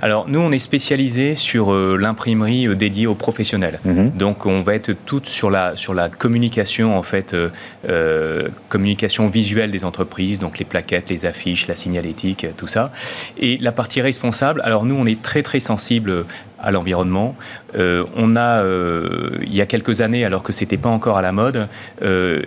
Alors, 0.00 0.28
nous, 0.28 0.40
on 0.40 0.50
est 0.50 0.58
spécialisé 0.58 1.36
sur 1.36 1.72
euh, 1.72 1.96
l'imprimerie 1.96 2.66
euh, 2.66 2.74
dédiée 2.74 3.06
aux 3.06 3.14
professionnels. 3.14 3.78
Donc, 4.14 4.46
on 4.46 4.62
va 4.62 4.74
être 4.74 4.92
toutes 5.06 5.28
sur 5.28 5.50
la, 5.50 5.76
sur 5.76 5.94
la 5.94 6.08
communication, 6.08 6.98
en 6.98 7.02
fait, 7.02 7.36
communication 8.68 9.28
visuelle 9.28 9.70
des 9.70 9.84
entreprises, 9.84 10.38
donc 10.38 10.58
les 10.58 10.64
plaquettes, 10.64 11.10
les 11.10 11.24
affiches, 11.26 11.66
la 11.68 11.76
signalétique, 11.76 12.46
tout 12.56 12.66
ça. 12.66 12.90
Et 13.38 13.58
la 13.58 13.72
partie 13.72 14.00
responsable, 14.00 14.60
alors 14.64 14.84
nous, 14.84 14.94
on 14.96 15.06
est 15.06 15.20
très, 15.22 15.42
très 15.42 15.60
sensible 15.60 16.24
à 16.62 16.70
l'environnement. 16.70 17.34
Euh, 17.76 18.04
on 18.16 18.36
a, 18.36 18.62
euh, 18.62 19.30
il 19.42 19.54
y 19.54 19.60
a 19.60 19.66
quelques 19.66 20.00
années, 20.00 20.24
alors 20.24 20.42
que 20.42 20.52
c'était 20.52 20.76
pas 20.76 20.88
encore 20.88 21.18
à 21.18 21.22
la 21.22 21.32
mode, 21.32 21.68
euh, 22.02 22.40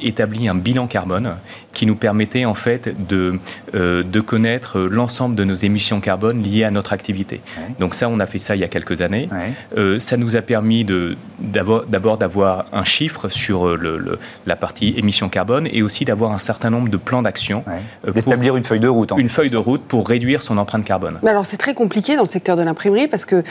établi 0.00 0.48
un 0.48 0.54
bilan 0.54 0.86
carbone 0.86 1.36
qui 1.72 1.86
nous 1.86 1.94
permettait 1.96 2.44
en 2.44 2.54
fait 2.54 2.94
de, 3.08 3.38
euh, 3.74 4.02
de 4.02 4.20
connaître 4.20 4.80
l'ensemble 4.80 5.34
de 5.34 5.44
nos 5.44 5.54
émissions 5.54 6.00
carbone 6.00 6.42
liées 6.42 6.64
à 6.64 6.70
notre 6.70 6.92
activité. 6.92 7.40
Ouais. 7.56 7.74
Donc 7.78 7.94
ça, 7.94 8.08
on 8.08 8.20
a 8.20 8.26
fait 8.26 8.38
ça 8.38 8.54
il 8.56 8.60
y 8.60 8.64
a 8.64 8.68
quelques 8.68 9.00
années. 9.00 9.28
Ouais. 9.32 9.52
Euh, 9.78 9.98
ça 9.98 10.16
nous 10.16 10.36
a 10.36 10.42
permis 10.42 10.84
de- 10.84 11.16
d'abord 11.40 12.18
d'avoir 12.18 12.66
un 12.72 12.84
chiffre 12.84 13.28
sur 13.28 13.76
le- 13.76 13.98
le- 13.98 14.18
la 14.46 14.56
partie 14.56 14.94
émissions 14.96 15.28
carbone 15.28 15.68
et 15.72 15.82
aussi 15.82 16.04
d'avoir 16.04 16.32
un 16.32 16.38
certain 16.38 16.70
nombre 16.70 16.88
de 16.88 16.96
plans 16.96 17.22
d'action, 17.22 17.64
Ouais. 17.66 18.12
D'établir 18.12 18.56
une 18.56 18.64
feuille 18.64 18.80
de 18.80 18.88
route. 18.88 19.12
en 19.12 19.16
une 19.18 19.28
feuille 19.28 19.50
de 19.50 19.56
route 19.56 19.82
pour 19.82 20.08
réduire 20.08 20.42
son 20.42 20.58
empreinte 20.58 20.84
carbone. 20.84 21.18
Mais 21.22 21.30
Alors 21.30 21.46
c'est 21.46 21.56
très 21.56 21.74
compliqué 21.74 22.16
dans 22.16 22.22
le 22.22 22.26
secteur 22.28 22.56
de 22.56 22.62
l'imprimerie 22.62 23.08
parce 23.08 23.24
que 23.24 23.42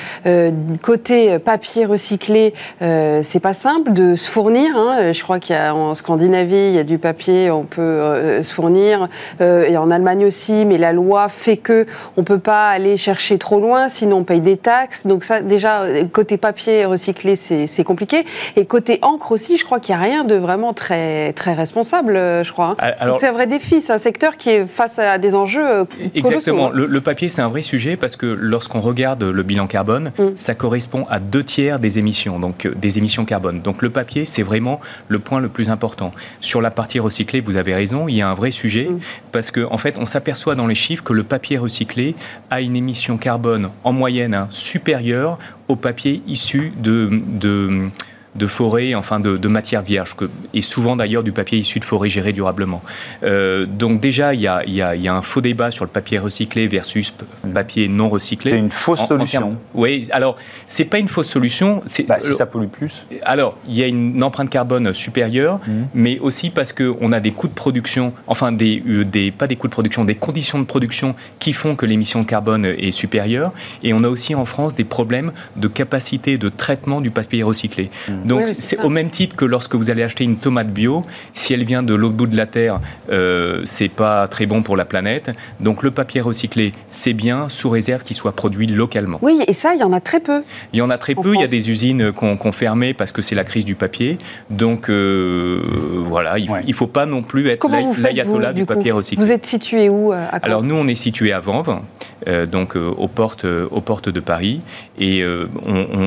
côté 0.81 1.39
papier 1.39 1.85
recyclé, 1.85 2.53
c'est 2.79 3.39
pas 3.41 3.53
simple 3.53 3.93
de 3.93 4.15
se 4.15 4.29
fournir. 4.29 4.75
Hein. 4.75 5.11
Je 5.11 5.23
crois 5.23 5.39
qu'il 5.39 5.55
y 5.55 5.59
a 5.59 5.73
en 5.75 5.95
Scandinavie, 5.95 6.55
il 6.55 6.73
y 6.73 6.79
a 6.79 6.83
du 6.83 6.97
papier, 6.97 7.51
on 7.51 7.63
peut 7.63 8.41
se 8.41 8.53
fournir, 8.53 9.07
et 9.39 9.77
en 9.77 9.91
Allemagne 9.91 10.25
aussi, 10.25 10.65
mais 10.65 10.77
la 10.77 10.93
loi 10.93 11.29
fait 11.29 11.57
que 11.57 11.85
on 12.17 12.23
peut 12.23 12.39
pas 12.39 12.69
aller 12.69 12.97
chercher 12.97 13.37
trop 13.37 13.59
loin, 13.59 13.89
sinon 13.89 14.17
on 14.17 14.23
paye 14.23 14.41
des 14.41 14.57
taxes. 14.57 15.07
Donc 15.07 15.23
ça, 15.23 15.41
déjà, 15.41 15.83
côté 16.11 16.37
papier 16.37 16.85
recyclé, 16.85 17.35
c'est 17.35 17.83
compliqué. 17.83 18.25
Et 18.55 18.65
côté 18.65 18.99
encre 19.01 19.31
aussi, 19.31 19.57
je 19.57 19.65
crois 19.65 19.79
qu'il 19.79 19.95
n'y 19.95 20.01
a 20.01 20.03
rien 20.03 20.23
de 20.23 20.35
vraiment 20.35 20.73
très, 20.73 21.33
très 21.33 21.53
responsable, 21.53 22.13
je 22.15 22.51
crois. 22.51 22.75
Hein. 22.79 23.17
C'est 23.19 23.27
un 23.27 23.31
vrai 23.31 23.47
défi, 23.47 23.81
c'est 23.81 23.93
un 23.93 23.97
secteur 23.97 24.37
qui 24.37 24.49
est 24.49 24.65
face 24.65 24.99
à 24.99 25.17
des 25.17 25.35
enjeux 25.35 25.65
euh, 25.65 25.85
colossaux. 25.85 26.15
Exactement. 26.15 26.67
Hein. 26.67 26.71
Le, 26.73 27.01
papier, 27.01 27.29
c'est 27.29 27.41
un 27.41 27.49
vrai 27.49 27.61
sujet 27.61 27.97
parce 27.97 28.15
que 28.15 28.25
lorsqu'on 28.25 28.81
regarde 28.81 29.23
le 29.23 29.43
bilan 29.43 29.67
carbone, 29.67 30.00
mm. 30.05 30.35
ça 30.35 30.55
correspond 30.55 31.05
à 31.09 31.19
deux 31.19 31.43
tiers 31.43 31.79
des 31.79 31.99
émissions, 31.99 32.39
donc 32.39 32.65
euh, 32.65 32.73
des 32.75 32.97
émissions 32.97 33.25
carbone. 33.25 33.61
Donc 33.61 33.81
le 33.81 33.89
papier, 33.89 34.25
c'est 34.25 34.43
vraiment 34.43 34.79
le 35.07 35.19
point 35.19 35.39
le 35.39 35.49
plus 35.49 35.69
important. 35.69 36.13
Sur 36.39 36.61
la 36.61 36.71
partie 36.71 36.99
recyclée, 36.99 37.41
vous 37.41 37.55
avez 37.55 37.73
raison, 37.73 38.07
il 38.07 38.15
y 38.15 38.21
a 38.21 38.29
un 38.29 38.33
vrai 38.33 38.51
sujet 38.51 38.87
mm. 38.89 38.99
parce 39.31 39.51
qu'en 39.51 39.73
en 39.73 39.77
fait, 39.77 39.97
on 39.97 40.05
s'aperçoit 40.05 40.55
dans 40.55 40.67
les 40.67 40.75
chiffres 40.75 41.03
que 41.03 41.13
le 41.13 41.23
papier 41.23 41.57
recyclé 41.57 42.15
a 42.49 42.61
une 42.61 42.75
émission 42.75 43.17
carbone 43.17 43.69
en 43.83 43.93
moyenne 43.93 44.33
hein, 44.33 44.47
supérieure 44.51 45.37
au 45.67 45.75
papier 45.75 46.21
issu 46.27 46.73
de, 46.77 47.09
de 47.11 47.89
de 48.35 48.47
forêt, 48.47 48.95
enfin 48.95 49.19
de, 49.19 49.37
de 49.37 49.47
matière 49.47 49.81
vierge, 49.81 50.15
que, 50.15 50.29
et 50.53 50.61
souvent 50.61 50.95
d'ailleurs 50.95 51.23
du 51.23 51.31
papier 51.31 51.59
issu 51.59 51.79
de 51.79 51.85
forêt 51.85 52.09
géré 52.09 52.31
durablement. 52.31 52.81
Euh, 53.23 53.65
donc 53.65 53.99
déjà, 53.99 54.33
il 54.33 54.41
y 54.41 54.47
a, 54.47 54.63
y, 54.65 54.81
a, 54.81 54.95
y 54.95 55.07
a, 55.07 55.13
un 55.13 55.21
faux 55.21 55.41
débat 55.41 55.71
sur 55.71 55.83
le 55.83 55.89
papier 55.89 56.17
recyclé 56.17 56.67
versus 56.67 57.13
papier 57.53 57.87
non 57.87 58.09
recyclé. 58.09 58.51
C'est 58.51 58.57
une 58.57 58.71
fausse 58.71 59.05
solution. 59.05 59.57
oui, 59.73 60.07
alors 60.11 60.37
c'est 60.65 60.85
pas 60.85 60.97
une 60.97 61.09
fausse 61.09 61.27
solution. 61.27 61.81
Bah, 62.07 62.19
si 62.19 62.33
ça 62.33 62.45
pollue 62.45 62.67
plus. 62.67 63.05
Alors, 63.23 63.57
il 63.67 63.77
y 63.77 63.83
a 63.83 63.87
une 63.87 64.23
empreinte 64.23 64.49
carbone 64.49 64.93
supérieure, 64.93 65.59
mmh. 65.67 65.71
mais 65.93 66.19
aussi 66.19 66.49
parce 66.49 66.73
qu'on 66.73 67.11
a 67.11 67.19
des 67.19 67.31
coûts 67.31 67.47
de 67.47 67.53
production, 67.53 68.13
enfin 68.27 68.51
des, 68.51 68.81
euh, 68.87 69.03
des, 69.03 69.31
pas 69.31 69.47
des 69.47 69.55
coûts 69.55 69.67
de 69.67 69.73
production, 69.73 70.05
des 70.05 70.15
conditions 70.15 70.59
de 70.59 70.65
production 70.65 71.15
qui 71.39 71.53
font 71.53 71.75
que 71.75 71.85
l'émission 71.85 72.21
de 72.21 72.25
carbone 72.25 72.65
est 72.65 72.91
supérieure. 72.91 73.51
Et 73.83 73.93
on 73.93 74.03
a 74.03 74.09
aussi 74.09 74.35
en 74.35 74.45
France 74.45 74.73
des 74.75 74.83
problèmes 74.83 75.31
de 75.57 75.67
capacité 75.67 76.37
de 76.37 76.49
traitement 76.49 77.01
du 77.01 77.11
papier 77.11 77.43
recyclé. 77.43 77.89
Mmh. 78.07 78.13
Donc 78.25 78.43
c'est 78.53 78.79
au 78.81 78.89
même 78.89 79.09
titre 79.09 79.35
que 79.35 79.45
lorsque 79.45 79.75
vous 79.75 79.89
allez 79.89 80.03
acheter 80.03 80.23
une 80.23 80.37
tomate 80.37 80.69
bio, 80.69 81.05
si 81.33 81.53
elle 81.53 81.63
vient 81.63 81.83
de 81.83 81.93
l'autre 81.93 82.15
bout 82.15 82.27
de 82.27 82.37
la 82.37 82.45
terre, 82.45 82.79
euh, 83.11 83.61
c'est 83.65 83.89
pas 83.89 84.27
très 84.27 84.45
bon 84.45 84.63
pour 84.63 84.77
la 84.77 84.85
planète. 84.85 85.31
Donc 85.59 85.83
le 85.83 85.91
papier 85.91 86.21
recyclé, 86.21 86.73
c'est 86.87 87.13
bien 87.13 87.49
sous 87.49 87.69
réserve 87.69 88.03
qu'il 88.03 88.15
soit 88.15 88.33
produit 88.33 88.67
localement. 88.67 89.19
Oui, 89.21 89.41
et 89.47 89.53
ça, 89.53 89.73
il 89.73 89.79
y 89.79 89.83
en 89.83 89.93
a 89.93 89.99
très 89.99 90.19
peu. 90.19 90.43
Il 90.73 90.79
y 90.79 90.81
en 90.81 90.89
a 90.89 90.97
très 90.97 91.15
peu. 91.15 91.33
Il 91.33 91.41
y 91.41 91.43
a 91.43 91.47
des 91.47 91.69
usines 91.69 92.11
qu'on 92.11 92.37
qu 92.37 92.51
fermé 92.51 92.93
parce 92.93 93.11
que 93.11 93.21
c'est 93.21 93.35
la 93.35 93.43
crise 93.43 93.65
du 93.65 93.75
papier. 93.75 94.17
Donc 94.49 94.89
euh, 94.89 95.61
voilà, 96.07 96.37
il, 96.37 96.49
ne 96.67 96.73
faut 96.73 96.87
pas 96.87 97.05
non 97.05 97.21
plus 97.21 97.47
être 97.49 97.67
l'ayatollah 97.99 98.53
du, 98.53 98.65
papier 98.65 98.91
recyclé. 98.91 99.23
Vous 99.23 99.31
êtes 99.31 99.45
situé 99.45 99.89
où 99.89 100.13
euh, 100.13 100.25
Alors 100.31 100.63
nous, 100.63 100.75
on 100.75 100.87
est 100.87 100.95
situé 100.95 101.31
à 101.33 101.39
Vanves. 101.39 101.81
Euh, 102.27 102.45
donc 102.45 102.75
euh, 102.75 102.89
aux, 102.97 103.07
portes, 103.07 103.45
euh, 103.45 103.67
aux 103.71 103.81
portes 103.81 104.09
de 104.09 104.19
Paris. 104.19 104.61
Et 104.99 105.23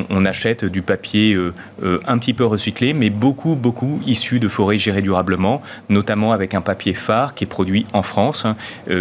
on, 0.09 0.25
achète 0.25 0.65
du 0.65 0.81
papier 0.81 1.37
un 2.07 2.17
petit 2.17 2.33
peu 2.33 2.45
recyclé, 2.45 2.93
mais 2.93 3.09
beaucoup, 3.09 3.55
beaucoup 3.55 4.01
issu 4.05 4.39
de 4.39 4.47
forêts 4.47 4.77
gérées 4.77 5.01
durablement, 5.01 5.61
notamment 5.89 6.31
avec 6.31 6.53
un 6.53 6.61
papier 6.61 6.93
phare 6.93 7.33
qui 7.33 7.43
est 7.43 7.47
produit 7.47 7.85
en 7.93 8.03
France, 8.03 8.45
hein, 8.45 8.55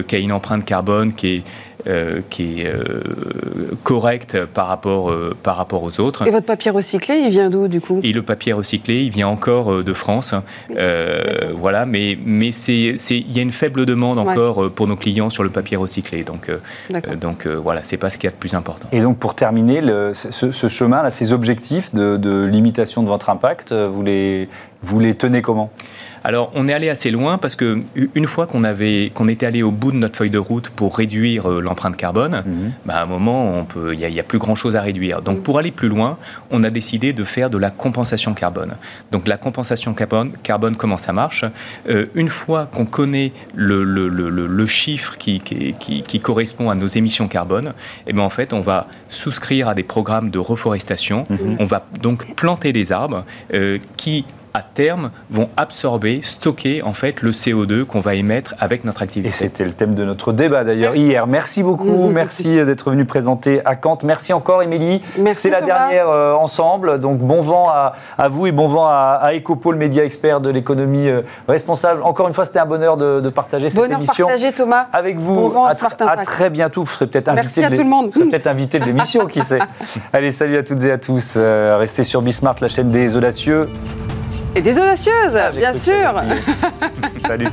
qui 0.07 0.17
a 0.17 0.19
une 0.19 0.33
empreinte 0.33 0.65
carbone 0.65 1.13
qui 1.13 1.29
est 1.29 1.43
euh, 1.87 2.21
qui 2.31 2.63
est 2.63 2.67
euh, 2.67 3.03
correcte 3.83 4.47
par 4.47 4.69
rapport, 4.69 5.11
euh, 5.11 5.37
par 5.43 5.57
rapport 5.57 5.83
aux 5.83 6.01
autres. 6.01 6.27
Et 6.27 6.31
votre 6.31 6.47
papier 6.47 6.71
recyclé, 6.71 7.17
il 7.17 7.29
vient 7.29 7.51
d'où 7.51 7.69
du 7.69 7.83
coup? 7.83 8.01
Et 8.03 8.13
le 8.13 8.23
papier 8.23 8.55
recyclé, 8.55 9.03
il 9.03 9.11
vient 9.11 9.29
encore 9.29 9.85
de 9.85 9.93
France. 9.93 10.35
voilà, 11.55 11.85
mais 11.85 12.19
mais 12.25 12.53
c'est 12.53 12.95
il 13.11 13.37
y 13.37 13.39
a 13.39 13.43
une 13.43 13.53
faible 13.53 13.85
demande 13.85 14.19
encore 14.19 14.71
pour 14.71 14.87
nos 14.87 14.97
clients 14.97 15.29
sur 15.29 15.43
le 15.43 15.51
papier 15.51 15.77
recyclé. 15.77 16.25
Donc 16.25 16.51
donc 17.21 17.47
voilà, 17.47 17.83
c'est 17.83 17.99
pas 17.99 18.09
ce 18.09 18.17
qui 18.17 18.27
est 18.27 18.31
le 18.31 18.37
plus 18.37 18.55
important. 18.55 18.89
Et 18.93 19.01
donc 19.01 19.19
pour 19.19 19.35
terminer, 19.35 19.83
le, 19.83 20.13
ce, 20.15 20.53
ce, 20.53 20.69
chemin 20.69 21.03
là, 21.03 21.11
ces 21.11 21.33
objectifs 21.33 21.95
de, 21.95 22.17
de 22.17 22.45
limitation 22.45 23.03
de 23.03 23.09
votre 23.09 23.29
impact, 23.29 23.75
vous 23.75 24.03
les 24.03 24.49
vous 24.81 25.01
les 25.01 25.15
tenez 25.15 25.43
comment? 25.43 25.71
Alors, 26.27 26.51
on 26.55 26.69
est 26.69 26.73
allé 26.73 26.89
assez 26.89 27.11
loin 27.11 27.37
parce 27.37 27.55
que 27.55 27.81
une 28.15 28.27
fois 28.27 28.47
qu'on 28.47 28.65
avait, 28.65 29.13
qu'on 29.13 29.29
était 29.29 29.45
allé 29.45 29.63
au 29.63 29.71
bout 29.71 29.93
de 29.93 29.99
notre 29.99 30.17
feuille 30.17 30.31
de 30.31 30.39
route 30.39 30.71
pour 30.71 30.97
réduire 30.97 31.51
euh, 31.51 31.61
l'empreinte 31.61 31.99
carbone, 31.99 32.43
mhm. 32.47 32.73
bah, 32.87 32.95
à 32.97 33.03
un 33.03 33.07
moment, 33.07 33.59
on 33.59 33.65
peut, 33.67 33.93
il 33.93 33.99
n'y 33.99 34.19
a, 34.19 34.23
plus 34.23 34.39
grand 34.39 34.55
chose 34.55 34.75
à 34.75 34.81
réduire. 34.81 35.21
Donc, 35.21 35.43
pour 35.43 35.59
aller 35.59 35.71
plus 35.71 35.89
loin, 35.89 36.17
on 36.51 36.65
a 36.65 36.71
décidé 36.71 37.13
de 37.13 37.25
faire 37.25 37.51
de 37.51 37.59
la 37.59 37.69
compensation 37.69 38.33
carbone. 38.33 38.75
Donc, 39.13 39.29
la 39.29 39.37
compensation 39.37 39.93
carbone, 39.93 40.33
carbone 40.43 40.77
comment 40.77 40.97
ça 40.97 41.13
marche? 41.13 41.45
Euh, 41.91 42.07
Une 42.15 42.31
fois 42.31 42.67
qu'on 42.73 42.87
connaît 42.87 43.33
le, 43.55 43.85
le, 43.85 44.09
le, 44.09 44.31
le 44.31 44.67
chiffre 44.67 45.19
qui, 45.19 45.41
qui, 45.41 45.75
qui, 45.75 46.21
correspond 46.21 46.71
à 46.71 46.75
nos 46.75 46.89
émissions 46.89 47.29
carbone, 47.29 47.75
eh 48.07 48.15
ben, 48.15 48.23
en 48.23 48.31
fait, 48.31 48.55
on 48.55 48.63
va 48.63 48.89
souscrire 49.11 49.69
à 49.69 49.75
des 49.75 49.83
programmes 49.83 50.31
de 50.31 50.39
reforestation. 50.39 51.27
Mhm. 51.29 51.57
On 51.61 51.67
va 51.67 51.87
donc 52.01 52.35
planter 52.35 52.73
des 52.73 52.93
arbres 52.93 53.27
euh, 53.53 53.79
qui 53.99 54.25
à 54.55 54.63
terme, 54.63 55.11
vont 55.31 55.49
absorber, 55.57 56.21
stocker 56.23 56.83
en 56.83 56.93
fait 56.93 57.23
le 57.23 57.33
CO2 57.33 57.85
qu'on 57.85 58.01
va 58.01 58.15
émettre 58.15 58.55
avec 58.61 58.85
notre 58.85 59.03
activité. 59.03 59.29
Et 59.29 59.33
c'était 59.33 59.65
le 59.65 59.73
thème 59.73 59.97
de 59.97 60.05
notre 60.05 60.33
débat 60.33 60.63
d'ailleurs 60.63 60.95
hier. 60.95 61.27
Merci 61.27 61.65
beaucoup, 61.65 62.09
merci 62.13 62.65
d'être 62.65 62.91
venu 62.91 63.05
présenter 63.05 63.61
à 63.65 63.75
Kant. 63.75 63.99
Merci 64.05 64.33
encore, 64.33 64.63
Émilie. 64.63 65.03
C'est 65.35 65.51
la 65.51 65.61
dernière 65.61 66.09
euh, 66.09 66.35
ensemble. 66.35 67.01
Donc 67.01 67.19
bon 67.19 67.43
vent 67.43 67.69
à, 67.69 68.29
vous 68.29 68.47
et 68.47 68.53
bon 68.53 68.69
vent 68.69 68.87
à, 68.87 69.19
à 69.21 69.35
Ecopole, 69.35 69.75
média 69.75 70.05
expert 70.05 70.41
de 70.41 70.51
l'économie 70.51 71.09
euh, 71.09 71.23
responsable. 71.49 72.03
Encore 72.05 72.29
une 72.29 72.35
fois, 72.35 72.45
c'était 72.45 72.61
un 72.61 72.67
bonheur 72.67 72.97
de, 72.97 73.29
partager 73.29 73.69
cette 73.69 73.81
bonheur 73.81 73.99
émission 73.99 74.27
partagé, 74.27 74.53
Thomas. 74.53 74.87
avec 74.93 75.19
vous. 75.19 75.35
Bon 75.35 75.49
vent, 75.49 75.67
à, 75.67 75.73
à 76.07 76.25
très 76.25 76.51
bientôt. 76.51 76.83
Vous 76.83 76.91
serez 76.91 77.09
peut-être 77.09 77.29
invité. 77.29 77.43
Merci 77.43 77.65
à 77.65 77.71
tout 77.71 77.83
le 77.83 77.89
monde. 77.89 78.13
peut-être 78.13 78.47
invité 78.47 78.79
de 78.79 78.85
l'émission, 78.85 79.27
qui 79.27 79.41
sait. 79.41 79.59
Allez, 80.13 80.31
salut 80.31 80.57
à 80.57 80.63
toutes 80.63 80.85
et 80.85 80.93
à 80.93 80.99
tous. 80.99 81.35
Euh, 81.37 81.77
restez 81.77 82.05
sur 82.05 82.23
Bismart, 82.23 82.57
la 82.61 82.69
chaîne 82.69 82.91
des 82.91 83.17
audacieux. 83.17 83.69
Et 84.57 84.63
des 84.63 84.79
audacieuses, 84.79 85.37
ah, 85.37 85.51
bien 85.51 85.73
sûr. 85.73 86.23
Salut. 87.27 87.49